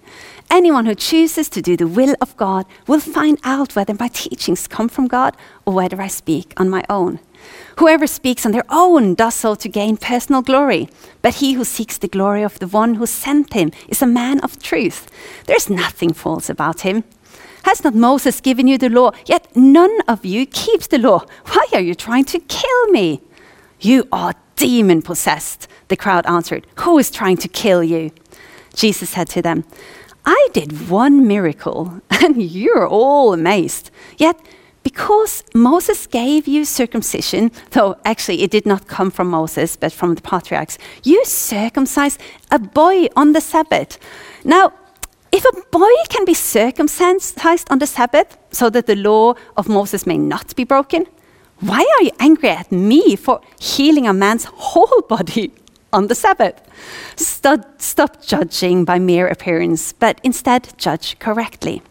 Anyone 0.48 0.86
who 0.86 0.94
chooses 0.94 1.50
to 1.50 1.60
do 1.60 1.76
the 1.76 1.86
will 1.86 2.14
of 2.22 2.34
God 2.38 2.64
will 2.86 2.98
find 2.98 3.38
out 3.44 3.76
whether 3.76 3.92
my 3.92 4.08
teachings 4.08 4.66
come 4.66 4.88
from 4.88 5.06
God 5.06 5.36
or 5.66 5.74
whether 5.74 6.00
I 6.00 6.08
speak 6.08 6.54
on 6.56 6.70
my 6.70 6.82
own. 6.88 7.18
Whoever 7.78 8.06
speaks 8.06 8.46
on 8.46 8.52
their 8.52 8.64
own 8.70 9.14
does 9.14 9.34
so 9.34 9.54
to 9.54 9.68
gain 9.68 9.98
personal 9.98 10.40
glory, 10.40 10.88
but 11.20 11.34
he 11.34 11.52
who 11.52 11.64
seeks 11.64 11.98
the 11.98 12.08
glory 12.08 12.42
of 12.42 12.58
the 12.58 12.68
one 12.68 12.94
who 12.94 13.04
sent 13.04 13.52
him 13.52 13.70
is 13.86 14.00
a 14.00 14.06
man 14.06 14.40
of 14.40 14.58
truth. 14.58 15.10
There 15.44 15.56
is 15.56 15.68
nothing 15.68 16.14
false 16.14 16.48
about 16.48 16.80
him. 16.80 17.04
Has 17.66 17.82
not 17.82 17.96
Moses 17.96 18.40
given 18.40 18.68
you 18.68 18.78
the 18.78 18.88
law? 18.88 19.10
Yet 19.26 19.48
none 19.56 20.00
of 20.06 20.24
you 20.24 20.46
keeps 20.46 20.86
the 20.86 20.98
law. 20.98 21.24
Why 21.46 21.66
are 21.72 21.80
you 21.80 21.96
trying 21.96 22.24
to 22.26 22.38
kill 22.38 22.86
me? 22.92 23.20
You 23.80 24.06
are 24.12 24.34
demon 24.54 25.02
possessed, 25.02 25.66
the 25.88 25.96
crowd 25.96 26.24
answered. 26.26 26.64
Who 26.76 26.96
is 26.96 27.10
trying 27.10 27.38
to 27.38 27.48
kill 27.48 27.82
you? 27.82 28.12
Jesus 28.72 29.10
said 29.10 29.28
to 29.30 29.42
them, 29.42 29.64
I 30.24 30.46
did 30.52 30.88
one 30.88 31.26
miracle, 31.26 32.00
and 32.10 32.40
you're 32.40 32.86
all 32.86 33.32
amazed. 33.32 33.90
Yet, 34.16 34.40
because 34.84 35.42
Moses 35.52 36.06
gave 36.06 36.46
you 36.46 36.64
circumcision, 36.64 37.50
though 37.72 37.96
actually 38.04 38.42
it 38.42 38.52
did 38.52 38.66
not 38.66 38.86
come 38.86 39.10
from 39.10 39.28
Moses, 39.28 39.74
but 39.74 39.92
from 39.92 40.14
the 40.14 40.22
patriarchs, 40.22 40.78
you 41.02 41.24
circumcised 41.24 42.20
a 42.52 42.60
boy 42.60 43.08
on 43.16 43.32
the 43.32 43.40
Sabbath. 43.40 43.98
Now, 44.44 44.72
if 45.36 45.44
a 45.44 45.62
boy 45.70 45.92
can 46.08 46.24
be 46.24 46.32
circumcised 46.32 47.70
on 47.70 47.78
the 47.78 47.86
Sabbath 47.86 48.38
so 48.52 48.70
that 48.70 48.86
the 48.86 48.96
law 48.96 49.34
of 49.58 49.68
Moses 49.68 50.06
may 50.06 50.16
not 50.16 50.56
be 50.56 50.64
broken, 50.64 51.04
why 51.60 51.84
are 51.98 52.04
you 52.04 52.10
angry 52.18 52.48
at 52.48 52.72
me 52.72 53.16
for 53.16 53.42
healing 53.60 54.06
a 54.06 54.14
man's 54.14 54.44
whole 54.44 55.02
body 55.08 55.52
on 55.92 56.06
the 56.06 56.14
Sabbath? 56.14 56.54
Stop, 57.16 57.82
stop 57.82 58.22
judging 58.22 58.86
by 58.86 58.98
mere 58.98 59.26
appearance, 59.28 59.92
but 59.92 60.20
instead 60.22 60.72
judge 60.78 61.18
correctly. 61.18 61.82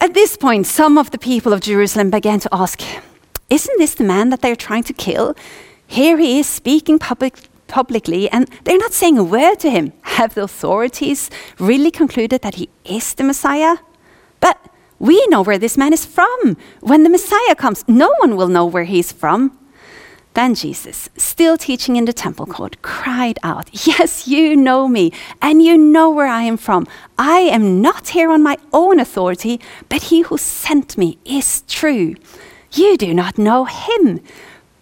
At 0.00 0.14
this 0.14 0.36
point, 0.36 0.66
some 0.66 0.98
of 0.98 1.10
the 1.10 1.18
people 1.18 1.52
of 1.52 1.60
Jerusalem 1.60 2.10
began 2.10 2.38
to 2.40 2.48
ask, 2.52 2.80
Isn't 3.50 3.78
this 3.78 3.94
the 3.94 4.04
man 4.04 4.30
that 4.30 4.40
they're 4.40 4.54
trying 4.54 4.84
to 4.84 4.92
kill? 4.92 5.34
Here 5.88 6.16
he 6.18 6.38
is 6.38 6.46
speaking 6.46 6.98
public, 7.00 7.38
publicly, 7.66 8.28
and 8.30 8.48
they're 8.64 8.78
not 8.78 8.92
saying 8.92 9.18
a 9.18 9.24
word 9.24 9.60
to 9.60 9.70
him. 9.70 9.92
Have 10.02 10.34
the 10.34 10.44
authorities 10.44 11.30
really 11.58 11.90
concluded 11.90 12.42
that 12.42 12.56
he 12.56 12.68
is 12.84 13.14
the 13.14 13.24
Messiah? 13.24 13.76
But 14.40 14.58
we 14.98 15.24
know 15.28 15.42
where 15.42 15.58
this 15.58 15.76
man 15.76 15.92
is 15.92 16.06
from. 16.06 16.56
When 16.80 17.02
the 17.02 17.10
Messiah 17.10 17.54
comes, 17.54 17.84
no 17.86 18.12
one 18.18 18.36
will 18.36 18.48
know 18.48 18.64
where 18.64 18.84
he's 18.84 19.12
from. 19.12 19.58
Then 20.36 20.54
Jesus, 20.54 21.08
still 21.16 21.56
teaching 21.56 21.96
in 21.96 22.04
the 22.04 22.12
temple 22.12 22.44
court, 22.44 22.82
cried 22.82 23.38
out, 23.42 23.70
Yes, 23.86 24.28
you 24.28 24.54
know 24.54 24.86
me, 24.86 25.10
and 25.40 25.62
you 25.62 25.78
know 25.78 26.10
where 26.10 26.26
I 26.26 26.42
am 26.42 26.58
from. 26.58 26.86
I 27.16 27.38
am 27.38 27.80
not 27.80 28.08
here 28.08 28.30
on 28.30 28.42
my 28.42 28.58
own 28.70 29.00
authority, 29.00 29.58
but 29.88 30.04
he 30.04 30.20
who 30.20 30.36
sent 30.36 30.98
me 30.98 31.16
is 31.24 31.62
true. 31.62 32.16
You 32.72 32.98
do 32.98 33.14
not 33.14 33.38
know 33.38 33.64
him, 33.64 34.20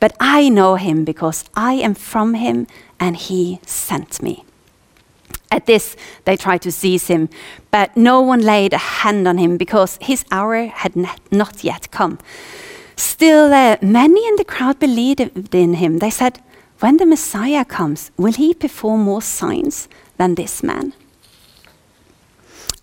but 0.05 0.15
I 0.21 0.51
know 0.51 0.75
him 0.75 1.03
because 1.03 1.47
I 1.55 1.73
am 1.87 1.95
from 1.95 2.35
him, 2.35 2.67
and 3.01 3.17
he 3.17 3.59
sent 3.65 4.23
me. 4.23 4.45
At 5.51 5.65
this, 5.65 5.97
they 6.27 6.37
tried 6.37 6.61
to 6.61 6.71
seize 6.71 7.07
him, 7.07 7.31
but 7.71 7.97
no 7.97 8.21
one 8.21 8.43
laid 8.43 8.75
a 8.75 8.89
hand 9.01 9.27
on 9.27 9.39
him 9.39 9.57
because 9.57 9.99
his 10.03 10.27
hour 10.31 10.67
had 10.67 10.95
not 11.31 11.65
yet 11.65 11.91
come. 11.91 12.19
Still, 12.97 13.51
uh, 13.55 13.79
many 13.81 14.29
in 14.29 14.37
the 14.37 14.45
crowd 14.45 14.79
believed 14.79 15.55
in 15.55 15.73
him. 15.73 16.01
They 16.01 16.11
said, 16.11 16.43
When 16.81 16.99
the 16.99 17.07
Messiah 17.07 17.65
comes, 17.65 18.11
will 18.19 18.35
he 18.35 18.53
perform 18.53 19.01
more 19.05 19.23
signs 19.23 19.89
than 20.19 20.35
this 20.35 20.63
man? 20.63 20.93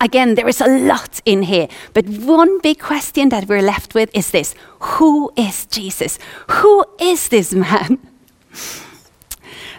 Again, 0.02 0.34
there 0.34 0.48
is 0.48 0.60
a 0.60 0.66
lot 0.66 1.20
in 1.24 1.42
here, 1.42 1.68
but 1.94 2.06
one 2.08 2.60
big 2.60 2.80
question 2.80 3.28
that 3.28 3.48
we're 3.48 3.62
left 3.62 3.94
with 3.94 4.10
is 4.12 4.32
this 4.32 4.54
Who 4.80 5.30
is 5.36 5.64
Jesus? 5.66 6.18
Who 6.50 6.84
is 7.00 7.28
this 7.28 7.54
man? 7.54 7.98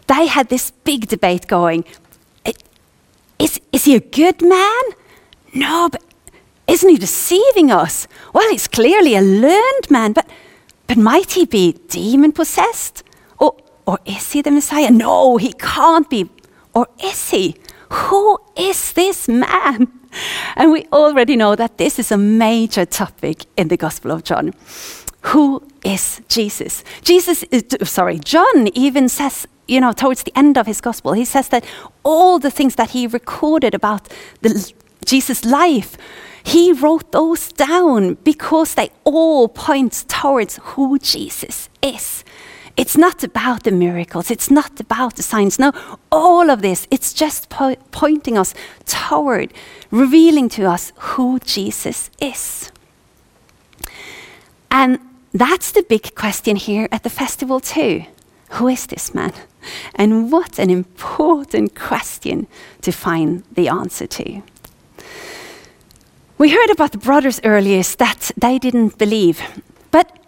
They 0.07 0.27
had 0.27 0.49
this 0.49 0.71
big 0.83 1.07
debate 1.07 1.47
going. 1.47 1.85
Is, 3.39 3.59
is 3.71 3.85
he 3.85 3.95
a 3.95 3.99
good 3.99 4.41
man? 4.41 4.83
No, 5.53 5.89
but 5.89 6.03
isn't 6.67 6.89
he 6.89 6.97
deceiving 6.97 7.71
us? 7.71 8.07
Well, 8.33 8.49
he's 8.49 8.67
clearly 8.67 9.15
a 9.15 9.21
learned 9.21 9.89
man, 9.89 10.13
but, 10.13 10.29
but 10.87 10.97
might 10.97 11.31
he 11.31 11.45
be 11.45 11.73
demon 11.89 12.31
possessed? 12.31 13.03
Or, 13.39 13.57
or 13.85 13.99
is 14.05 14.31
he 14.31 14.41
the 14.41 14.51
Messiah? 14.51 14.91
No, 14.91 15.37
he 15.37 15.51
can't 15.53 16.09
be. 16.09 16.29
Or 16.73 16.87
is 17.03 17.31
he? 17.31 17.57
Who 17.89 18.39
is 18.55 18.93
this 18.93 19.27
man? 19.27 19.91
And 20.55 20.71
we 20.71 20.85
already 20.91 21.35
know 21.35 21.55
that 21.55 21.77
this 21.77 21.99
is 21.99 22.11
a 22.11 22.17
major 22.17 22.85
topic 22.85 23.45
in 23.57 23.67
the 23.67 23.77
Gospel 23.77 24.11
of 24.11 24.23
John. 24.23 24.53
Who 25.21 25.63
is 25.83 26.21
Jesus? 26.27 26.83
Jesus, 27.01 27.43
is, 27.43 27.63
sorry, 27.89 28.19
John 28.19 28.67
even 28.73 29.09
says, 29.09 29.47
you 29.67 29.79
know, 29.79 29.93
towards 29.93 30.23
the 30.23 30.37
end 30.37 30.57
of 30.57 30.67
his 30.67 30.81
Gospel, 30.81 31.13
he 31.13 31.25
says 31.25 31.49
that 31.49 31.65
all 32.03 32.39
the 32.39 32.51
things 32.51 32.75
that 32.75 32.91
he 32.91 33.07
recorded 33.07 33.73
about 33.73 34.09
the, 34.41 34.73
Jesus' 35.05 35.45
life 35.45 35.97
he 36.43 36.73
wrote 36.73 37.11
those 37.11 37.51
down 37.53 38.15
because 38.15 38.75
they 38.75 38.89
all 39.05 39.47
point 39.47 40.03
towards 40.07 40.59
who 40.61 40.99
Jesus 40.99 41.69
is. 41.81 42.23
It's 42.75 42.97
not 42.97 43.23
about 43.23 43.63
the 43.63 43.71
miracles, 43.71 44.31
it's 44.31 44.49
not 44.49 44.79
about 44.79 45.15
the 45.15 45.23
signs. 45.23 45.59
No, 45.59 45.71
all 46.11 46.49
of 46.49 46.61
this, 46.61 46.87
it's 46.89 47.13
just 47.13 47.49
po 47.49 47.75
pointing 47.91 48.37
us 48.37 48.55
toward, 48.85 49.53
revealing 49.91 50.49
to 50.49 50.65
us 50.65 50.91
who 50.97 51.39
Jesus 51.39 52.09
is. 52.19 52.71
And 54.71 54.99
that's 55.33 55.71
the 55.71 55.83
big 55.83 56.15
question 56.15 56.55
here 56.55 56.87
at 56.91 57.03
the 57.03 57.09
festival, 57.09 57.59
too. 57.59 58.05
Who 58.51 58.67
is 58.67 58.87
this 58.87 59.13
man? 59.13 59.33
And 59.95 60.31
what 60.31 60.57
an 60.59 60.69
important 60.69 61.75
question 61.75 62.47
to 62.81 62.91
find 62.91 63.43
the 63.51 63.67
answer 63.67 64.07
to. 64.07 64.41
We 66.37 66.49
heard 66.49 66.71
about 66.71 66.91
the 66.91 66.97
brothers 66.97 67.39
earlier 67.43 67.83
that 67.83 68.31
they 68.35 68.57
didn't 68.57 68.97
believe, 68.97 69.41
but 69.91 70.22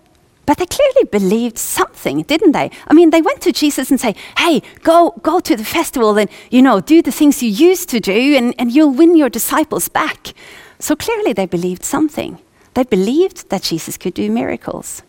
but 0.45 0.57
they 0.57 0.65
clearly 0.65 1.05
believed 1.11 1.57
something, 1.57 2.21
didn't 2.23 2.51
they? 2.51 2.69
I 2.87 2.93
mean, 2.93 3.09
they 3.09 3.21
went 3.21 3.41
to 3.41 3.51
Jesus 3.51 3.89
and 3.89 3.99
say, 3.99 4.15
"Hey, 4.37 4.61
go 4.83 5.13
go 5.21 5.39
to 5.39 5.55
the 5.55 5.65
festival 5.65 6.17
and 6.17 6.29
you 6.49 6.61
know 6.61 6.79
do 6.79 7.01
the 7.01 7.11
things 7.11 7.41
you 7.41 7.49
used 7.49 7.89
to 7.89 7.99
do, 7.99 8.35
and, 8.37 8.53
and 8.59 8.71
you'll 8.71 8.93
win 8.93 9.15
your 9.17 9.29
disciples 9.29 9.89
back." 9.89 10.33
So 10.79 10.95
clearly, 10.95 11.33
they 11.33 11.45
believed 11.45 11.83
something. 11.83 12.39
They 12.73 12.83
believed 12.83 13.49
that 13.49 13.63
Jesus 13.63 13.97
could 13.97 14.13
do 14.13 14.29
miracles. 14.29 15.01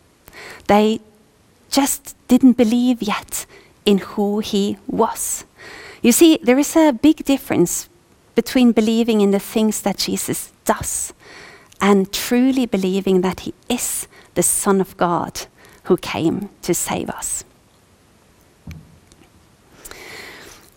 They 0.67 0.99
just 1.69 2.15
didn't 2.27 2.57
believe 2.57 3.01
yet 3.01 3.45
in 3.85 3.97
who 3.99 4.39
he 4.39 4.77
was. 4.87 5.45
You 6.01 6.11
see, 6.11 6.39
there 6.43 6.59
is 6.59 6.75
a 6.75 6.93
big 6.93 7.25
difference 7.25 7.89
between 8.35 8.71
believing 8.71 9.21
in 9.21 9.31
the 9.31 9.39
things 9.39 9.81
that 9.81 9.97
Jesus 9.97 10.51
does 10.63 11.13
and 11.81 12.11
truly 12.11 12.65
believing 12.65 13.21
that 13.21 13.41
he 13.41 13.53
is 13.67 14.07
the 14.37 14.43
Son 14.43 14.79
of 14.79 14.95
God 14.97 15.47
who 15.85 15.97
came 15.97 16.49
to 16.61 16.71
save 16.75 17.09
us. 17.09 17.43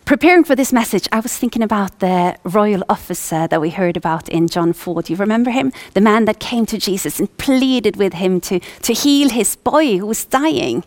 Preparing 0.07 0.44
for 0.44 0.57
this 0.57 0.73
message, 0.73 1.07
I 1.12 1.20
was 1.20 1.37
thinking 1.37 1.62
about 1.62 1.99
the 1.99 2.37
royal 2.42 2.83
officer 2.88 3.46
that 3.46 3.61
we 3.61 3.68
heard 3.68 3.99
about 3.99 4.31
in 4.31 4.49
John 4.49 4.73
4. 4.73 5.03
Do 5.03 5.12
you 5.12 5.18
remember 5.18 5.51
him? 5.51 5.73
The 5.92 6.01
man 6.01 6.25
that 6.25 6.40
came 6.40 6.64
to 6.66 6.79
Jesus 6.79 7.20
and 7.20 7.29
pleaded 7.37 7.96
with 7.96 8.14
him 8.14 8.40
to, 8.40 8.61
to 8.61 8.94
heal 8.94 9.29
his 9.29 9.57
boy 9.57 9.99
who 9.99 10.07
was 10.07 10.25
dying. 10.25 10.83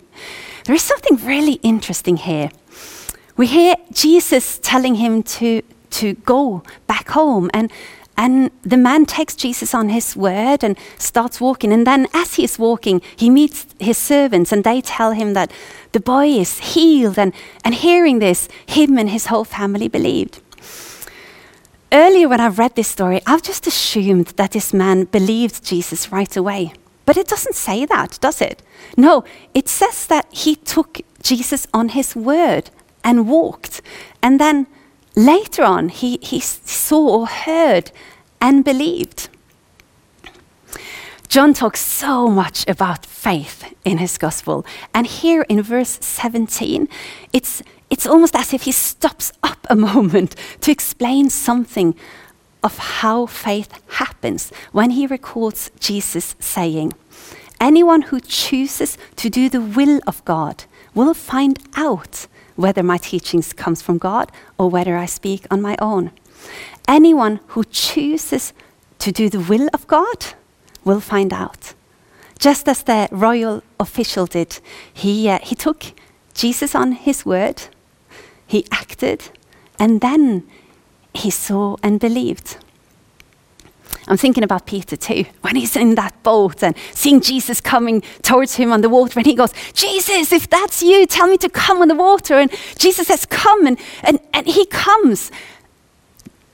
There 0.66 0.76
is 0.76 0.82
something 0.82 1.16
really 1.24 1.60
interesting 1.62 2.18
here. 2.18 2.50
We 3.38 3.46
hear 3.46 3.76
Jesus 3.92 4.60
telling 4.64 4.96
him 4.96 5.22
to 5.38 5.62
to 5.94 6.14
go 6.26 6.64
back 6.88 7.10
home. 7.10 7.50
And, 7.54 7.72
and 8.18 8.52
the 8.62 8.78
man 8.78 9.06
takes 9.06 9.36
Jesus 9.36 9.74
on 9.74 9.90
his 9.90 10.16
word 10.16 10.64
and 10.64 10.78
starts 10.98 11.42
walking. 11.42 11.74
And 11.74 11.88
then, 11.88 12.08
as 12.14 12.36
he's 12.36 12.60
walking, 12.60 13.02
he 13.16 13.30
meets 13.30 13.66
his 13.80 13.98
servants, 13.98 14.52
and 14.52 14.64
they 14.64 14.82
tell 14.82 15.12
him 15.12 15.34
that 15.34 15.52
the 15.94 16.00
boy 16.00 16.28
is 16.28 16.60
healed. 16.60 17.18
And, 17.18 17.34
and 17.66 17.74
hearing 17.74 18.20
this, 18.20 18.48
him 18.66 18.98
and 18.98 19.10
his 19.10 19.28
whole 19.28 19.46
family 19.46 19.88
believed. 19.88 20.42
Earlier, 21.92 22.28
when 22.28 22.42
I 22.42 22.48
read 22.48 22.76
this 22.76 22.88
story, 22.88 23.22
I've 23.26 23.44
just 23.44 23.68
assumed 23.68 24.28
that 24.38 24.52
this 24.52 24.74
man 24.74 25.06
believed 25.06 25.64
Jesus 25.64 26.12
right 26.12 26.36
away. 26.36 26.74
But 27.06 27.18
it 27.18 27.28
doesn't 27.28 27.56
say 27.56 27.86
that, 27.86 28.18
does 28.22 28.42
it? 28.42 28.64
No, 28.96 29.24
it 29.54 29.68
says 29.68 30.08
that 30.08 30.26
he 30.32 30.56
took 30.56 31.02
Jesus 31.22 31.68
on 31.74 31.90
his 31.90 32.16
word 32.16 32.70
and 33.04 33.28
walked. 33.28 33.82
And 34.22 34.40
then 34.40 34.68
later 35.16 35.64
on, 35.64 35.90
he, 35.90 36.20
he 36.22 36.40
saw 36.40 37.20
or 37.20 37.28
heard 37.28 37.92
and 38.42 38.64
believed. 38.64 39.30
John 41.34 41.54
talks 41.54 41.80
so 41.80 42.28
much 42.28 42.68
about 42.68 43.06
faith 43.06 43.74
in 43.84 43.98
his 43.98 44.20
gospel. 44.20 44.66
And 44.94 45.08
here 45.08 45.44
in 45.50 45.64
verse 45.64 45.98
17, 46.02 46.88
it's, 47.32 47.64
it's 47.90 48.06
almost 48.06 48.36
as 48.36 48.54
if 48.54 48.64
he 48.64 48.72
stops 48.72 49.32
up 49.42 49.66
a 49.70 49.76
moment 49.94 50.36
to 50.62 50.72
explain 50.72 51.30
something 51.30 51.96
of 52.62 52.78
how 52.78 53.26
faith 53.26 53.74
happens 53.94 54.52
when 54.72 54.92
he 54.92 55.08
records 55.08 55.72
Jesus 55.80 56.36
saying, 56.40 56.94
Anyone 57.60 58.04
who 58.04 58.20
chooses 58.20 58.98
to 59.16 59.30
do 59.30 59.50
the 59.50 59.62
will 59.62 60.02
of 60.06 60.24
God 60.26 60.66
will 60.94 61.14
find 61.14 61.60
out 61.76 62.28
whether 62.56 62.84
my 62.84 62.98
teachings 62.98 63.54
comes 63.54 63.82
from 63.82 63.98
God 63.98 64.32
or 64.58 64.70
whether 64.70 64.96
I 64.98 65.06
speak 65.06 65.46
on 65.52 65.62
my 65.62 65.76
own. 65.80 66.12
Anyone 66.88 67.40
who 67.48 67.64
chooses 67.64 68.54
to 69.00 69.12
do 69.12 69.30
the 69.30 69.40
will 69.40 69.70
of 69.74 69.88
God 69.88 70.34
will 70.84 71.00
find 71.00 71.34
out. 71.34 71.74
Just 72.40 72.68
as 72.68 72.84
the 72.84 73.08
royal 73.12 73.64
official 73.80 74.26
did, 74.26 74.60
he, 74.94 75.30
uh, 75.30 75.40
he 75.42 75.56
took 75.56 75.86
Jesus 76.34 76.76
on 76.76 76.92
his 76.92 77.26
word, 77.26 77.64
he 78.46 78.66
acted, 78.72 79.30
and 79.80 80.02
then 80.02 80.44
he 81.14 81.30
saw 81.30 81.78
and 81.82 82.00
believed. 82.00 82.58
I'm 84.08 84.18
thinking 84.18 84.44
about 84.44 84.66
Peter 84.66 84.98
too, 84.98 85.26
when 85.42 85.56
he's 85.56 85.76
in 85.76 85.96
that 85.96 86.22
boat 86.24 86.62
and 86.62 86.76
seeing 86.92 87.22
Jesus 87.22 87.62
coming 87.62 88.02
towards 88.22 88.56
him 88.56 88.74
on 88.74 88.82
the 88.82 88.90
water, 88.90 89.20
and 89.20 89.26
he 89.26 89.36
goes, 89.36 89.54
Jesus, 89.74 90.32
if 90.32 90.50
that's 90.50 90.84
you, 90.84 91.06
tell 91.06 91.28
me 91.28 91.38
to 91.38 91.50
come 91.50 91.82
on 91.82 91.88
the 91.88 91.96
water. 91.96 92.36
And 92.36 92.52
Jesus 92.78 93.08
says, 93.08 93.26
Come, 93.26 93.66
and, 93.66 93.80
and, 94.04 94.20
and 94.34 94.48
he 94.48 94.66
comes. 94.66 95.32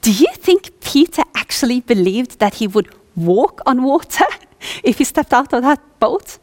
Do 0.02 0.14
you 0.14 0.28
think 0.36 0.80
Peter 0.80 1.24
actually 1.36 1.82
believed 1.82 2.40
that 2.40 2.56
he 2.56 2.68
would 2.68 2.94
walk 3.16 3.62
on 3.66 3.84
water 3.84 4.26
if 4.84 5.00
he 5.00 5.04
stepped 5.04 5.34
out 5.34 5.54
of 5.54 5.64
that 5.64 5.82
boat? 6.00 6.38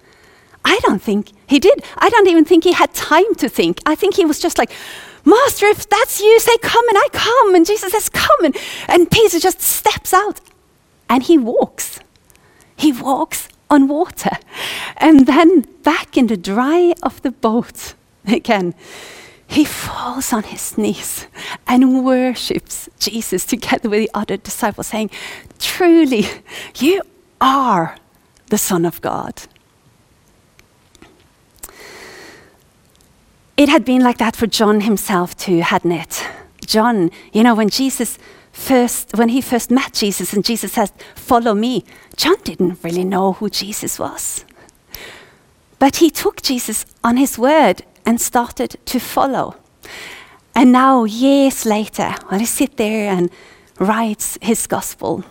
I 0.65 0.79
don't 0.83 1.01
think 1.01 1.31
he 1.47 1.61
did. 1.61 1.85
I 1.97 2.09
don't 2.09 2.27
even 2.27 2.45
think 2.45 2.65
he 2.65 2.73
had 2.73 2.93
time 2.93 3.35
to 3.37 3.49
think. 3.49 3.79
I 3.87 3.95
think 3.95 4.17
he 4.17 4.25
was 4.25 4.41
just 4.41 4.59
like, 4.59 4.73
Master, 5.25 5.67
if 5.67 5.89
that's 5.89 6.21
you, 6.21 6.39
say 6.41 6.57
come, 6.59 6.89
and 6.89 6.99
I 6.99 7.09
come. 7.13 7.55
And 7.55 7.65
Jesus 7.65 7.93
says, 7.93 8.09
Come. 8.09 8.45
And, 8.45 8.57
and 8.89 9.11
Peter 9.11 9.39
just 9.39 9.61
steps 9.61 10.13
out 10.13 10.41
and 11.09 11.23
he 11.23 11.39
walks. 11.39 12.01
He 12.77 12.93
walks 12.93 13.49
on 13.71 13.89
water. 13.89 14.37
And 14.97 15.27
then 15.27 15.63
back 15.83 16.17
in 16.17 16.27
the 16.27 16.37
dry 16.37 16.95
of 17.03 17.23
the 17.23 17.31
boat 17.31 17.95
again, 18.27 18.75
he 19.49 19.65
falls 19.65 20.33
on 20.33 20.43
his 20.43 20.77
knees 20.77 21.27
and 21.67 22.05
worships 22.05 22.89
Jesus 22.99 23.45
together 23.45 23.89
with 23.89 24.01
the 24.01 24.11
other 24.13 24.37
disciples, 24.37 24.89
saying, 24.89 25.11
Truly, 25.59 26.27
you 26.79 27.03
are 27.41 27.97
the 28.49 28.59
Son 28.59 28.85
of 28.85 29.01
God. 29.01 29.43
It 33.57 33.69
had 33.69 33.85
been 33.85 34.03
like 34.03 34.19
that 34.19 34.37
for 34.37 34.47
John 34.47 34.83
himself 34.83 35.37
too, 35.37 35.61
hadn't 35.61 35.93
it? 35.93 36.27
John, 36.67 37.11
you 37.33 37.43
know, 37.43 37.55
when 37.55 37.71
Jesus 37.71 38.19
first, 38.57 39.17
when 39.17 39.29
he 39.29 39.41
first 39.41 39.71
met 39.71 39.93
Jesus 39.93 40.33
and 40.33 40.45
Jesus 40.45 40.73
said, 40.73 40.91
Follow 41.15 41.55
me, 41.55 41.85
John 42.17 42.37
didn't 42.43 42.83
really 42.83 43.05
know 43.05 43.35
who 43.35 43.51
Jesus 43.51 43.99
was. 43.99 44.45
But 45.79 45.97
he 45.97 46.11
took 46.11 46.43
Jesus 46.43 46.87
on 47.05 47.17
his 47.17 47.39
word 47.39 47.83
and 48.05 48.21
started 48.21 48.77
to 48.87 48.99
follow. 48.99 49.57
And 50.55 50.73
now, 50.73 51.05
years 51.05 51.67
later, 51.67 52.15
when 52.29 52.41
he 52.41 52.47
sits 52.47 52.77
there 52.77 53.13
and 53.13 53.31
writes 53.79 54.39
his 54.41 54.67
gospel, 54.67 55.23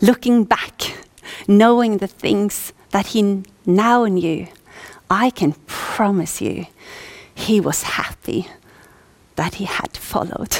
looking 0.00 0.44
back, 0.44 1.06
knowing 1.46 1.98
the 1.98 2.08
things 2.08 2.72
that 2.90 3.06
he 3.08 3.44
now 3.64 4.06
knew, 4.06 4.48
I 5.08 5.30
can 5.30 5.52
promise 5.66 6.40
you 6.40 6.66
he 7.34 7.60
was 7.60 7.82
happy 7.82 8.48
that 9.36 9.54
he 9.54 9.64
had 9.66 9.96
followed. 9.96 10.56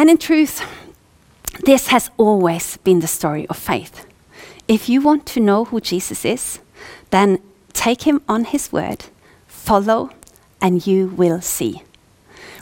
And 0.00 0.08
in 0.08 0.16
truth, 0.16 0.62
this 1.66 1.88
has 1.88 2.10
always 2.16 2.78
been 2.78 3.00
the 3.00 3.06
story 3.06 3.46
of 3.48 3.58
faith. 3.58 4.06
If 4.66 4.88
you 4.88 5.02
want 5.02 5.26
to 5.26 5.40
know 5.40 5.66
who 5.66 5.78
Jesus 5.78 6.24
is, 6.24 6.58
then 7.10 7.38
take 7.74 8.04
him 8.04 8.22
on 8.26 8.44
his 8.44 8.72
word, 8.72 9.04
follow, 9.46 10.08
and 10.58 10.86
you 10.86 11.08
will 11.08 11.42
see. 11.42 11.82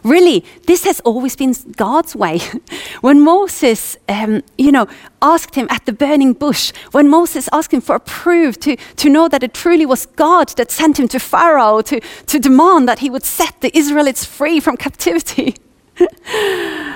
Really, 0.03 0.44
this 0.66 0.83
has 0.83 0.98
always 1.05 1.37
been 1.37 1.55
God's 1.77 2.16
way. 2.16 2.40
when 3.03 3.20
Moses, 3.20 3.96
um, 4.09 4.42
you 4.57 4.72
know, 4.72 4.88
asked 5.22 5.55
him 5.55 5.68
at 5.70 5.87
the 5.87 5.92
burning 5.92 6.33
bush, 6.33 6.72
when 6.90 7.09
Moses 7.09 7.48
asked 7.53 7.72
him 7.72 7.81
for 7.81 7.94
a 7.94 8.01
proof 8.01 8.59
to, 8.59 8.74
to 8.96 9.09
know 9.09 9.29
that 9.29 9.44
it 9.44 9.55
truly 9.55 9.87
was 9.87 10.07
God 10.07 10.48
that 10.57 10.72
sent 10.72 10.98
him 10.98 11.07
to 11.07 11.20
Pharaoh 11.20 11.83
to, 11.83 12.01
to 12.01 12.40
demand 12.40 12.88
that 12.88 12.98
he 12.98 13.09
would 13.09 13.22
set 13.22 13.61
the 13.61 13.79
Israelites 13.79 14.24
free 14.24 14.59
from 14.59 14.77
captivity. 14.77 15.55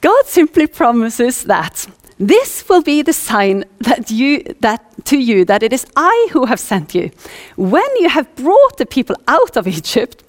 God 0.00 0.26
simply 0.26 0.66
promises 0.66 1.44
that 1.44 1.86
this 2.18 2.68
will 2.68 2.82
be 2.82 3.02
the 3.02 3.12
sign 3.12 3.64
that 3.80 4.10
you 4.10 4.42
that 4.60 4.82
to 5.06 5.18
you 5.18 5.44
that 5.46 5.62
it 5.62 5.72
is 5.72 5.86
I 5.96 6.28
who 6.32 6.46
have 6.46 6.60
sent 6.60 6.94
you. 6.94 7.10
When 7.56 7.96
you 7.96 8.08
have 8.08 8.34
brought 8.36 8.76
the 8.76 8.86
people 8.86 9.16
out 9.26 9.56
of 9.56 9.66
Egypt, 9.66 10.22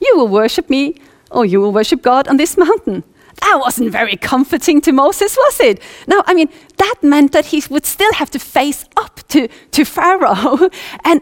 you 0.00 0.16
will 0.16 0.28
worship 0.28 0.70
me 0.70 0.96
or 1.30 1.44
you 1.44 1.60
will 1.60 1.72
worship 1.72 2.02
God 2.02 2.28
on 2.28 2.36
this 2.36 2.56
mountain. 2.56 3.04
That 3.40 3.58
wasn't 3.60 3.90
very 3.90 4.16
comforting 4.16 4.80
to 4.82 4.92
Moses, 4.92 5.36
was 5.36 5.60
it? 5.60 5.82
No, 6.06 6.22
I 6.26 6.34
mean, 6.34 6.48
that 6.76 6.94
meant 7.02 7.32
that 7.32 7.46
he 7.46 7.62
would 7.68 7.84
still 7.84 8.12
have 8.14 8.30
to 8.30 8.38
face 8.38 8.84
up 8.96 9.20
to, 9.28 9.48
to 9.72 9.84
Pharaoh 9.84 10.70
and, 11.04 11.20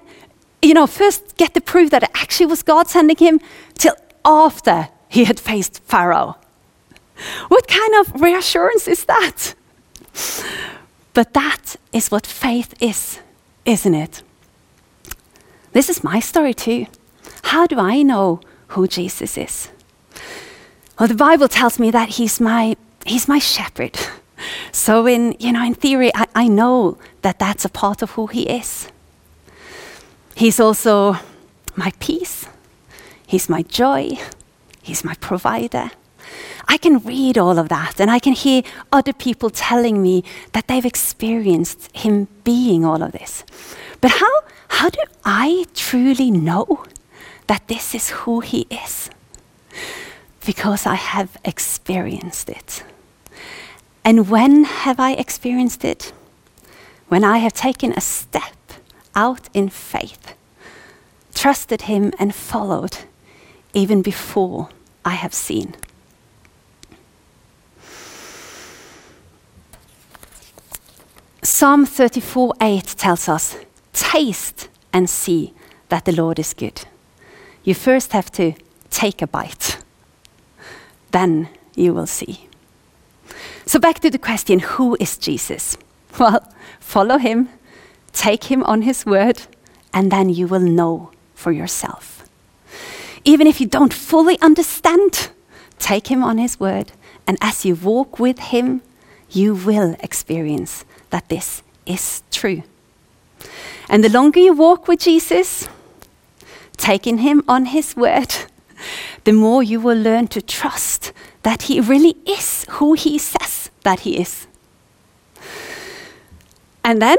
you 0.61 0.75
know, 0.75 0.87
first 0.87 1.37
get 1.37 1.55
the 1.55 1.61
proof 1.61 1.91
that 1.91 2.03
it 2.03 2.11
actually 2.15 2.47
was 2.47 2.63
God 2.63 2.87
sending 2.87 3.17
him 3.17 3.41
till 3.75 3.95
after 4.25 4.89
he 5.09 5.25
had 5.25 5.41
faced 5.41 5.83
Pharaoh. 5.85 6.37
What 7.49 7.69
kind 7.69 7.95
of 7.97 8.21
reassurance 8.21 8.89
is 8.89 9.05
that? 9.05 9.55
But 11.15 11.35
that 11.35 11.77
is 11.93 12.11
what 12.11 12.27
faith 12.27 12.75
is, 12.81 13.21
isn't 13.65 13.95
it? 13.95 14.23
This 15.73 15.89
is 15.89 16.05
my 16.05 16.21
story 16.21 16.55
too. 16.55 16.87
How 17.45 17.67
do 17.67 17.79
I 17.79 18.03
know 18.03 18.41
who 18.69 18.87
Jesus 18.87 19.37
is? 19.37 19.69
Well, 20.99 21.09
the 21.09 21.15
Bible 21.15 21.49
tells 21.49 21.79
me 21.79 21.91
that 21.91 22.11
he's 22.11 22.41
my, 22.41 22.77
he's 23.07 23.29
my 23.29 23.39
shepherd. 23.39 23.99
So, 24.73 25.07
in, 25.07 25.37
you 25.39 25.53
know, 25.53 25.65
in 25.65 25.75
theory, 25.75 26.11
I, 26.15 26.27
I 26.35 26.49
know 26.49 26.99
that 27.23 27.39
that's 27.39 27.65
a 27.65 27.69
part 27.69 28.03
of 28.03 28.13
who 28.13 28.27
he 28.27 28.43
is. 28.43 28.89
He's 30.35 30.59
also 30.59 31.17
my 31.77 31.93
peace, 32.01 32.47
he's 33.27 33.49
my 33.49 33.63
joy, 33.63 34.19
he's 34.83 35.05
my 35.05 35.15
provider. 35.21 35.91
I 36.69 36.77
can 36.77 36.99
read 36.99 37.37
all 37.39 37.59
of 37.59 37.69
that 37.69 38.01
and 38.01 38.11
I 38.11 38.19
can 38.19 38.33
hear 38.33 38.63
other 38.93 39.13
people 39.13 39.51
telling 39.51 40.03
me 40.03 40.25
that 40.53 40.69
they've 40.69 40.85
experienced 40.85 41.95
him 41.97 42.29
being 42.45 42.85
all 42.85 43.03
of 43.03 43.13
this. 43.13 43.45
But 44.01 44.13
how, 44.13 44.41
how 44.69 44.91
do 44.91 45.01
I 45.25 45.67
truly 45.75 46.31
know 46.31 46.85
that 47.47 47.69
this 47.69 47.95
is 47.95 48.11
who 48.11 48.41
he 48.41 48.67
is? 48.71 49.11
Because 50.45 50.87
I 50.87 50.95
have 50.95 51.37
experienced 51.45 52.49
it. 52.49 52.85
And 54.05 54.29
when 54.29 54.65
have 54.65 54.99
I 54.99 55.13
experienced 55.13 55.85
it? 55.85 56.13
When 57.09 57.25
I 57.25 57.39
have 57.39 57.53
taken 57.53 57.93
a 57.93 58.01
step 58.01 58.57
out 59.15 59.49
in 59.55 59.69
faith, 59.69 60.35
trusted 61.35 61.83
him 61.83 62.13
and 62.19 62.35
followed 62.35 62.99
even 63.75 64.03
before 64.03 64.69
I 65.05 65.11
have 65.11 65.35
seen. 65.35 65.75
Psalm 71.45 71.85
34 71.85 72.55
8 72.61 72.85
tells 72.97 73.29
us, 73.29 73.57
Taste 73.93 74.69
and 74.93 75.11
see 75.11 75.53
that 75.89 76.05
the 76.05 76.13
Lord 76.13 76.39
is 76.39 76.55
good. 76.55 76.85
You 77.65 77.75
first 77.75 78.13
have 78.13 78.31
to 78.33 78.53
take 78.91 79.21
a 79.23 79.27
bite, 79.27 79.79
then 81.11 81.49
you 81.75 81.95
will 81.95 82.07
see. 82.07 82.49
So, 83.67 83.81
back 83.81 83.99
to 84.01 84.11
the 84.11 84.19
question 84.19 84.61
who 84.61 84.97
is 85.01 85.19
Jesus? 85.19 85.77
Well, 86.19 86.47
follow 86.79 87.19
him, 87.19 87.49
take 88.13 88.45
him 88.45 88.63
on 88.65 88.83
his 88.83 89.05
word, 89.05 89.43
and 89.93 90.13
then 90.13 90.29
you 90.29 90.47
will 90.47 90.61
know 90.61 91.11
for 91.35 91.51
yourself. 91.51 92.29
Even 93.25 93.47
if 93.47 93.61
you 93.61 93.67
don't 93.67 93.95
fully 93.95 94.39
understand, 94.41 95.31
take 95.79 96.09
him 96.09 96.23
on 96.23 96.39
his 96.39 96.61
word, 96.61 96.93
and 97.27 97.39
as 97.41 97.65
you 97.65 97.75
walk 97.75 98.21
with 98.21 98.39
him, 98.39 98.83
you 99.31 99.55
will 99.55 99.97
experience 100.01 100.85
that 101.13 101.29
this 101.29 101.63
is 101.87 102.23
true. 102.31 102.63
And 103.89 104.03
the 104.03 104.09
longer 104.09 104.41
you 104.41 104.55
walk 104.55 104.89
with 104.89 105.01
Jesus, 105.01 105.69
taking 106.77 107.19
him 107.19 107.45
on 107.47 107.67
his 107.67 107.95
word, 107.97 108.35
the 109.25 109.33
more 109.33 109.63
you 109.63 109.81
will 109.81 109.99
learn 109.99 110.27
to 110.29 110.43
trust 110.43 111.13
that 111.43 111.63
he 111.63 111.81
really 111.81 112.17
is 112.27 112.67
who 112.71 112.95
he 112.95 113.19
says 113.19 113.71
that 113.85 114.01
he 114.01 114.21
is. 114.21 114.47
And 116.85 117.01
then 117.01 117.19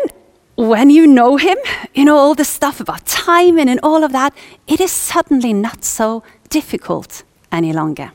when 0.56 0.90
you 0.90 1.08
know 1.08 1.38
him, 1.38 1.58
you 1.94 2.06
know 2.06 2.18
all 2.18 2.36
the 2.36 2.46
stuff 2.46 2.80
about 2.80 3.06
timing 3.06 3.70
and 3.70 3.80
all 3.82 4.04
of 4.04 4.12
that, 4.12 4.34
it 4.68 4.82
is 4.82 4.92
suddenly 4.92 5.54
not 5.54 5.84
so 5.84 6.24
difficult 6.50 7.24
any 7.52 7.74
longer. 7.74 8.12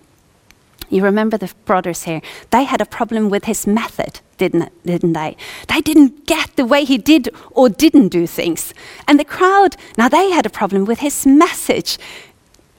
You 0.91 1.03
remember 1.03 1.37
the 1.37 1.53
brothers 1.65 2.05
here? 2.05 2.23
They 2.51 2.65
had 2.65 2.81
a 2.81 2.87
problem 2.87 3.29
with 3.29 3.45
his 3.45 3.67
method, 3.67 4.21
didn't, 4.39 4.73
didn't 4.85 5.13
they? 5.13 5.37
They 5.69 5.81
didn't 5.81 6.27
get 6.27 6.57
the 6.57 6.65
way 6.65 6.85
he 6.85 6.99
did 6.99 7.29
or 7.51 7.69
didn't 7.69 8.09
do 8.09 8.27
things. 8.27 8.73
And 9.07 9.21
the 9.21 9.25
crowd, 9.25 9.77
now 9.97 10.09
they 10.09 10.31
had 10.31 10.47
a 10.47 10.51
problem 10.51 10.85
with 10.85 11.01
his 11.01 11.27
message. 11.27 11.99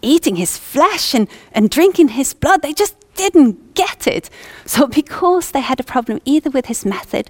Eating 0.01 0.37
his 0.37 0.57
flesh 0.57 1.13
and, 1.13 1.27
and 1.51 1.69
drinking 1.69 2.09
his 2.09 2.33
blood, 2.33 2.61
they 2.61 2.73
just 2.73 2.95
didn't 3.15 3.75
get 3.75 4.07
it. 4.07 4.29
So, 4.65 4.87
because 4.87 5.51
they 5.51 5.61
had 5.61 5.79
a 5.79 5.83
problem 5.83 6.21
either 6.25 6.49
with 6.49 6.67
his 6.67 6.85
method 6.85 7.29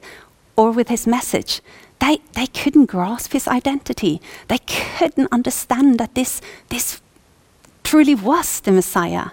or 0.56 0.72
with 0.72 0.88
his 0.88 1.08
message, 1.08 1.62
they, 2.00 2.20
they 2.34 2.48
couldn't 2.48 2.86
grasp 2.86 3.34
his 3.34 3.48
identity. 3.48 4.22
They 4.48 4.60
couldn't 4.60 5.28
understand 5.32 6.00
that 6.00 6.16
this, 6.16 6.42
this 6.70 7.02
truly 7.84 8.16
was 8.16 8.60
the 8.62 8.72
Messiah. 8.72 9.32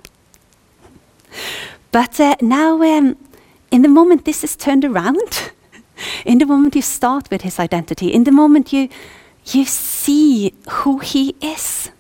But 1.93 2.21
uh, 2.21 2.37
now, 2.41 2.83
um, 2.83 3.17
in 3.71 3.83
the 3.83 3.89
moment 3.89 4.25
this 4.25 4.45
is 4.45 4.57
turned 4.57 4.85
around, 4.85 5.53
in 6.25 6.39
the 6.39 6.47
moment 6.47 6.75
you 6.75 6.83
start 6.83 7.31
with 7.31 7.43
his 7.43 7.59
identity, 7.59 8.13
in 8.13 8.25
the 8.25 8.33
moment 8.33 8.73
you, 8.73 8.89
you 9.47 9.65
see 9.65 10.53
who 10.69 10.99
he 10.99 11.35
is, 11.41 11.91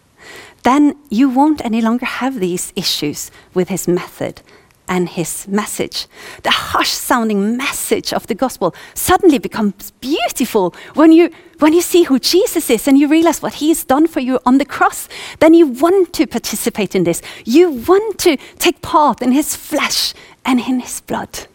then 0.62 0.96
you 1.10 1.28
won't 1.28 1.64
any 1.64 1.80
longer 1.80 2.06
have 2.06 2.40
these 2.40 2.72
issues 2.74 3.30
with 3.54 3.68
his 3.68 3.86
method 3.86 4.42
and 4.88 5.08
his 5.08 5.46
message. 5.48 6.06
The 6.42 6.50
harsh 6.50 6.90
sounding 6.90 7.56
message 7.56 8.12
of 8.12 8.26
the 8.26 8.34
gospel 8.34 8.74
suddenly 8.94 9.38
becomes 9.38 9.92
beautiful 9.92 10.74
when 10.94 11.12
you, 11.12 11.30
when 11.58 11.72
you 11.72 11.80
see 11.80 12.04
who 12.04 12.18
Jesus 12.18 12.70
is 12.70 12.86
and 12.86 12.98
you 12.98 13.08
realize 13.08 13.40
what 13.40 13.54
he's 13.54 13.84
done 13.84 14.06
for 14.06 14.20
you 14.20 14.38
on 14.44 14.58
the 14.58 14.64
cross. 14.64 15.08
Then 15.40 15.54
you 15.54 15.66
want 15.66 16.12
to 16.14 16.26
participate 16.26 16.94
in 16.94 17.04
this. 17.04 17.22
You 17.44 17.70
want 17.70 18.18
to 18.20 18.36
take 18.58 18.82
part 18.82 19.22
in 19.22 19.32
his 19.32 19.56
flesh 19.56 20.14
and 20.44 20.60
in 20.60 20.80
his 20.80 21.00
blood. 21.00 21.46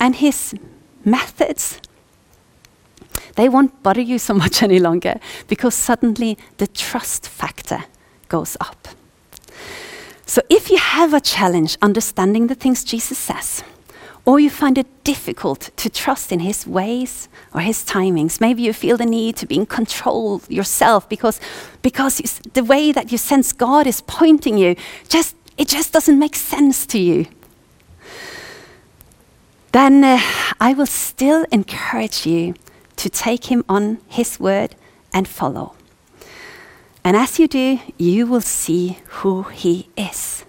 And 0.00 0.16
his 0.16 0.54
methods, 1.04 1.80
they 3.36 3.48
won't 3.48 3.82
bother 3.82 4.00
you 4.00 4.18
so 4.18 4.34
much 4.42 4.62
any 4.62 4.78
longer 4.78 5.20
because 5.48 5.74
suddenly 5.74 6.36
the 6.58 6.66
trust 6.66 7.28
factor 7.28 7.84
goes 8.28 8.56
up. 8.60 8.88
So 10.26 10.40
if 10.48 10.70
you 10.70 10.78
have 10.78 11.12
a 11.12 11.20
challenge 11.20 11.76
understanding 11.82 12.46
the 12.46 12.54
things 12.54 12.84
Jesus 12.84 13.18
says, 13.18 13.62
or 14.24 14.38
you 14.38 14.50
find 14.50 14.78
it 14.78 14.86
difficult 15.04 15.70
to 15.76 15.90
trust 15.90 16.30
in 16.30 16.40
his 16.40 16.66
ways 16.66 17.28
or 17.52 17.60
his 17.60 17.84
timings, 17.84 18.40
maybe 18.40 18.62
you 18.62 18.72
feel 18.72 18.96
the 18.96 19.06
need 19.06 19.36
to 19.36 19.46
be 19.46 19.56
in 19.56 19.66
control 19.66 20.40
yourself 20.48 21.08
because, 21.08 21.40
because 21.82 22.18
the 22.52 22.62
way 22.62 22.92
that 22.92 23.10
you 23.10 23.18
sense 23.18 23.52
God 23.52 23.86
is 23.86 24.00
pointing 24.02 24.58
you, 24.58 24.76
just, 25.08 25.34
it 25.56 25.68
just 25.68 25.92
doesn't 25.92 26.18
make 26.18 26.36
sense 26.36 26.86
to 26.86 26.98
you. 26.98 27.26
Then 29.72 30.04
uh, 30.04 30.20
I 30.60 30.74
will 30.74 30.86
still 30.86 31.44
encourage 31.50 32.26
you 32.26 32.54
to 32.96 33.08
take 33.08 33.46
him 33.46 33.64
on 33.68 33.98
his 34.08 34.38
word 34.38 34.76
and 35.12 35.26
follow. 35.26 35.74
And 37.04 37.16
as 37.16 37.38
you 37.38 37.48
do, 37.48 37.80
you 37.98 38.26
will 38.26 38.40
see 38.40 38.98
who 39.06 39.42
He 39.44 39.88
is. 39.96 40.44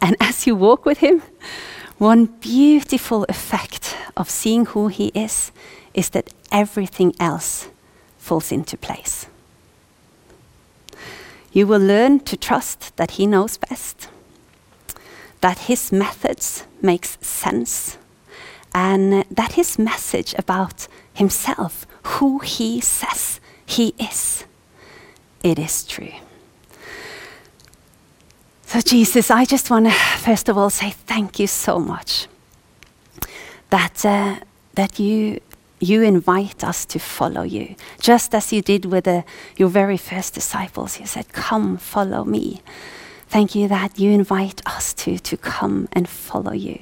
And 0.00 0.16
as 0.20 0.46
you 0.46 0.56
walk 0.56 0.84
with 0.84 0.98
Him, 0.98 1.22
one 2.02 2.26
beautiful 2.40 3.24
effect 3.28 3.96
of 4.16 4.28
seeing 4.28 4.66
who 4.66 4.88
He 4.88 5.12
is 5.14 5.52
is 5.94 6.10
that 6.10 6.32
everything 6.50 7.14
else 7.20 7.68
falls 8.18 8.50
into 8.50 8.76
place. 8.76 9.26
You 11.52 11.68
will 11.68 11.80
learn 11.80 12.18
to 12.20 12.36
trust 12.36 12.96
that 12.96 13.12
He 13.12 13.26
knows 13.26 13.56
best, 13.56 14.08
that 15.42 15.70
His 15.70 15.92
methods 15.92 16.66
makes 16.80 17.18
sense, 17.20 17.98
and 18.74 19.24
that 19.30 19.52
His 19.52 19.78
message 19.78 20.34
about 20.36 20.88
Himself, 21.14 21.86
who 22.02 22.40
He 22.40 22.80
says 22.80 23.38
He 23.64 23.94
is, 24.00 24.44
it 25.44 25.56
is 25.56 25.84
true. 25.84 26.14
So, 28.72 28.80
Jesus, 28.80 29.30
I 29.30 29.44
just 29.44 29.68
want 29.68 29.84
to 29.84 29.92
first 29.92 30.48
of 30.48 30.56
all 30.56 30.70
say 30.70 30.92
thank 30.92 31.38
you 31.38 31.46
so 31.46 31.78
much 31.78 32.26
that, 33.68 34.02
uh, 34.02 34.36
that 34.76 34.98
you, 34.98 35.40
you 35.78 36.00
invite 36.00 36.64
us 36.64 36.86
to 36.86 36.98
follow 36.98 37.42
you, 37.42 37.76
just 38.00 38.34
as 38.34 38.50
you 38.50 38.62
did 38.62 38.86
with 38.86 39.04
the, 39.04 39.24
your 39.58 39.68
very 39.68 39.98
first 39.98 40.32
disciples. 40.32 40.98
You 40.98 41.04
said, 41.04 41.34
Come, 41.34 41.76
follow 41.76 42.24
me. 42.24 42.62
Thank 43.28 43.54
you 43.54 43.68
that 43.68 43.98
you 43.98 44.10
invite 44.10 44.62
us 44.64 44.94
to, 45.04 45.18
to 45.18 45.36
come 45.36 45.86
and 45.92 46.08
follow 46.08 46.52
you. 46.52 46.78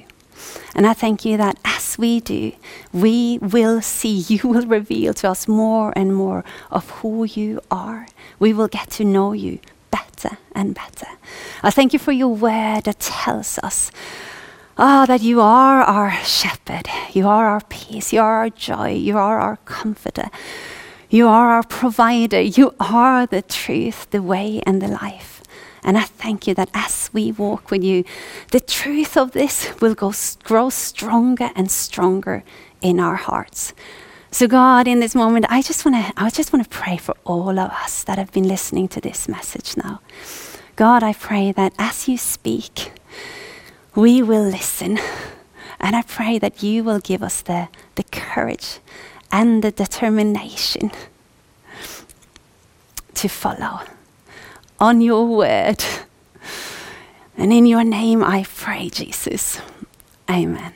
And 0.73 0.87
I 0.87 0.93
thank 0.93 1.25
you 1.25 1.35
that 1.35 1.59
as 1.65 1.97
we 1.97 2.21
do, 2.21 2.53
we 2.93 3.37
will 3.39 3.81
see, 3.81 4.13
you 4.29 4.47
will 4.47 4.65
reveal 4.65 5.13
to 5.15 5.29
us 5.29 5.45
more 5.45 5.91
and 5.97 6.15
more 6.15 6.45
of 6.69 6.89
who 7.01 7.25
you 7.25 7.59
are. 7.69 8.07
We 8.39 8.53
will 8.53 8.69
get 8.69 8.91
to 8.91 9.03
know 9.03 9.33
you 9.33 9.59
better 10.21 10.37
and 10.53 10.75
better. 10.75 11.07
I 11.63 11.71
thank 11.71 11.93
you 11.93 11.99
for 11.99 12.11
your 12.11 12.33
word 12.35 12.83
that 12.83 12.99
tells 12.99 13.57
us 13.59 13.91
Ah, 14.77 15.03
oh, 15.03 15.05
that 15.05 15.21
you 15.21 15.41
are 15.41 15.81
our 15.81 16.11
shepherd, 16.23 16.87
you 17.13 17.27
are 17.27 17.47
our 17.47 17.61
peace, 17.69 18.13
you 18.13 18.21
are 18.21 18.37
our 18.37 18.49
joy, 18.49 18.93
you 18.93 19.17
are 19.17 19.37
our 19.37 19.57
comforter, 19.65 20.29
you 21.09 21.27
are 21.27 21.51
our 21.51 21.63
provider, 21.63 22.41
you 22.41 22.73
are 22.79 23.27
the 23.27 23.41
truth, 23.41 24.09
the 24.11 24.21
way, 24.21 24.61
and 24.65 24.81
the 24.81 24.87
life. 24.87 25.43
And 25.83 25.97
I 25.97 26.03
thank 26.03 26.47
you 26.47 26.55
that 26.55 26.69
as 26.73 27.11
we 27.13 27.33
walk 27.33 27.69
with 27.69 27.83
you, 27.83 28.05
the 28.51 28.61
truth 28.61 29.17
of 29.17 29.33
this 29.33 29.69
will 29.81 29.93
grow 29.93 30.69
stronger 30.69 31.51
and 31.53 31.69
stronger 31.69 32.43
in 32.81 32.99
our 32.99 33.17
hearts. 33.17 33.73
So, 34.33 34.47
God, 34.47 34.87
in 34.87 35.01
this 35.01 35.13
moment, 35.13 35.45
I 35.49 35.61
just 35.61 35.83
want 35.83 35.95
to 35.97 36.13
I 36.15 36.29
just 36.29 36.53
want 36.53 36.63
to 36.63 36.69
pray 36.69 36.95
for 36.97 37.15
all 37.25 37.59
of 37.59 37.69
us 37.71 38.03
that 38.05 38.17
have 38.17 38.31
been 38.31 38.47
listening 38.47 38.87
to 38.89 39.01
this 39.01 39.27
message 39.27 39.75
now. 39.75 39.99
God, 40.77 41.03
I 41.03 41.13
pray 41.13 41.51
that 41.51 41.73
as 41.77 42.07
you 42.07 42.17
speak, 42.17 42.93
we 43.93 44.23
will 44.23 44.43
listen. 44.43 44.97
And 45.81 45.95
I 45.95 46.03
pray 46.03 46.39
that 46.39 46.63
you 46.63 46.83
will 46.83 46.99
give 46.99 47.23
us 47.23 47.41
the, 47.41 47.67
the 47.95 48.03
courage 48.03 48.79
and 49.31 49.63
the 49.63 49.71
determination 49.71 50.91
to 53.15 53.27
follow 53.27 53.81
on 54.79 55.01
your 55.01 55.25
word. 55.25 55.83
And 57.37 57.51
in 57.51 57.65
your 57.65 57.83
name 57.83 58.23
I 58.23 58.45
pray, 58.47 58.89
Jesus. 58.89 59.59
Amen. 60.29 60.73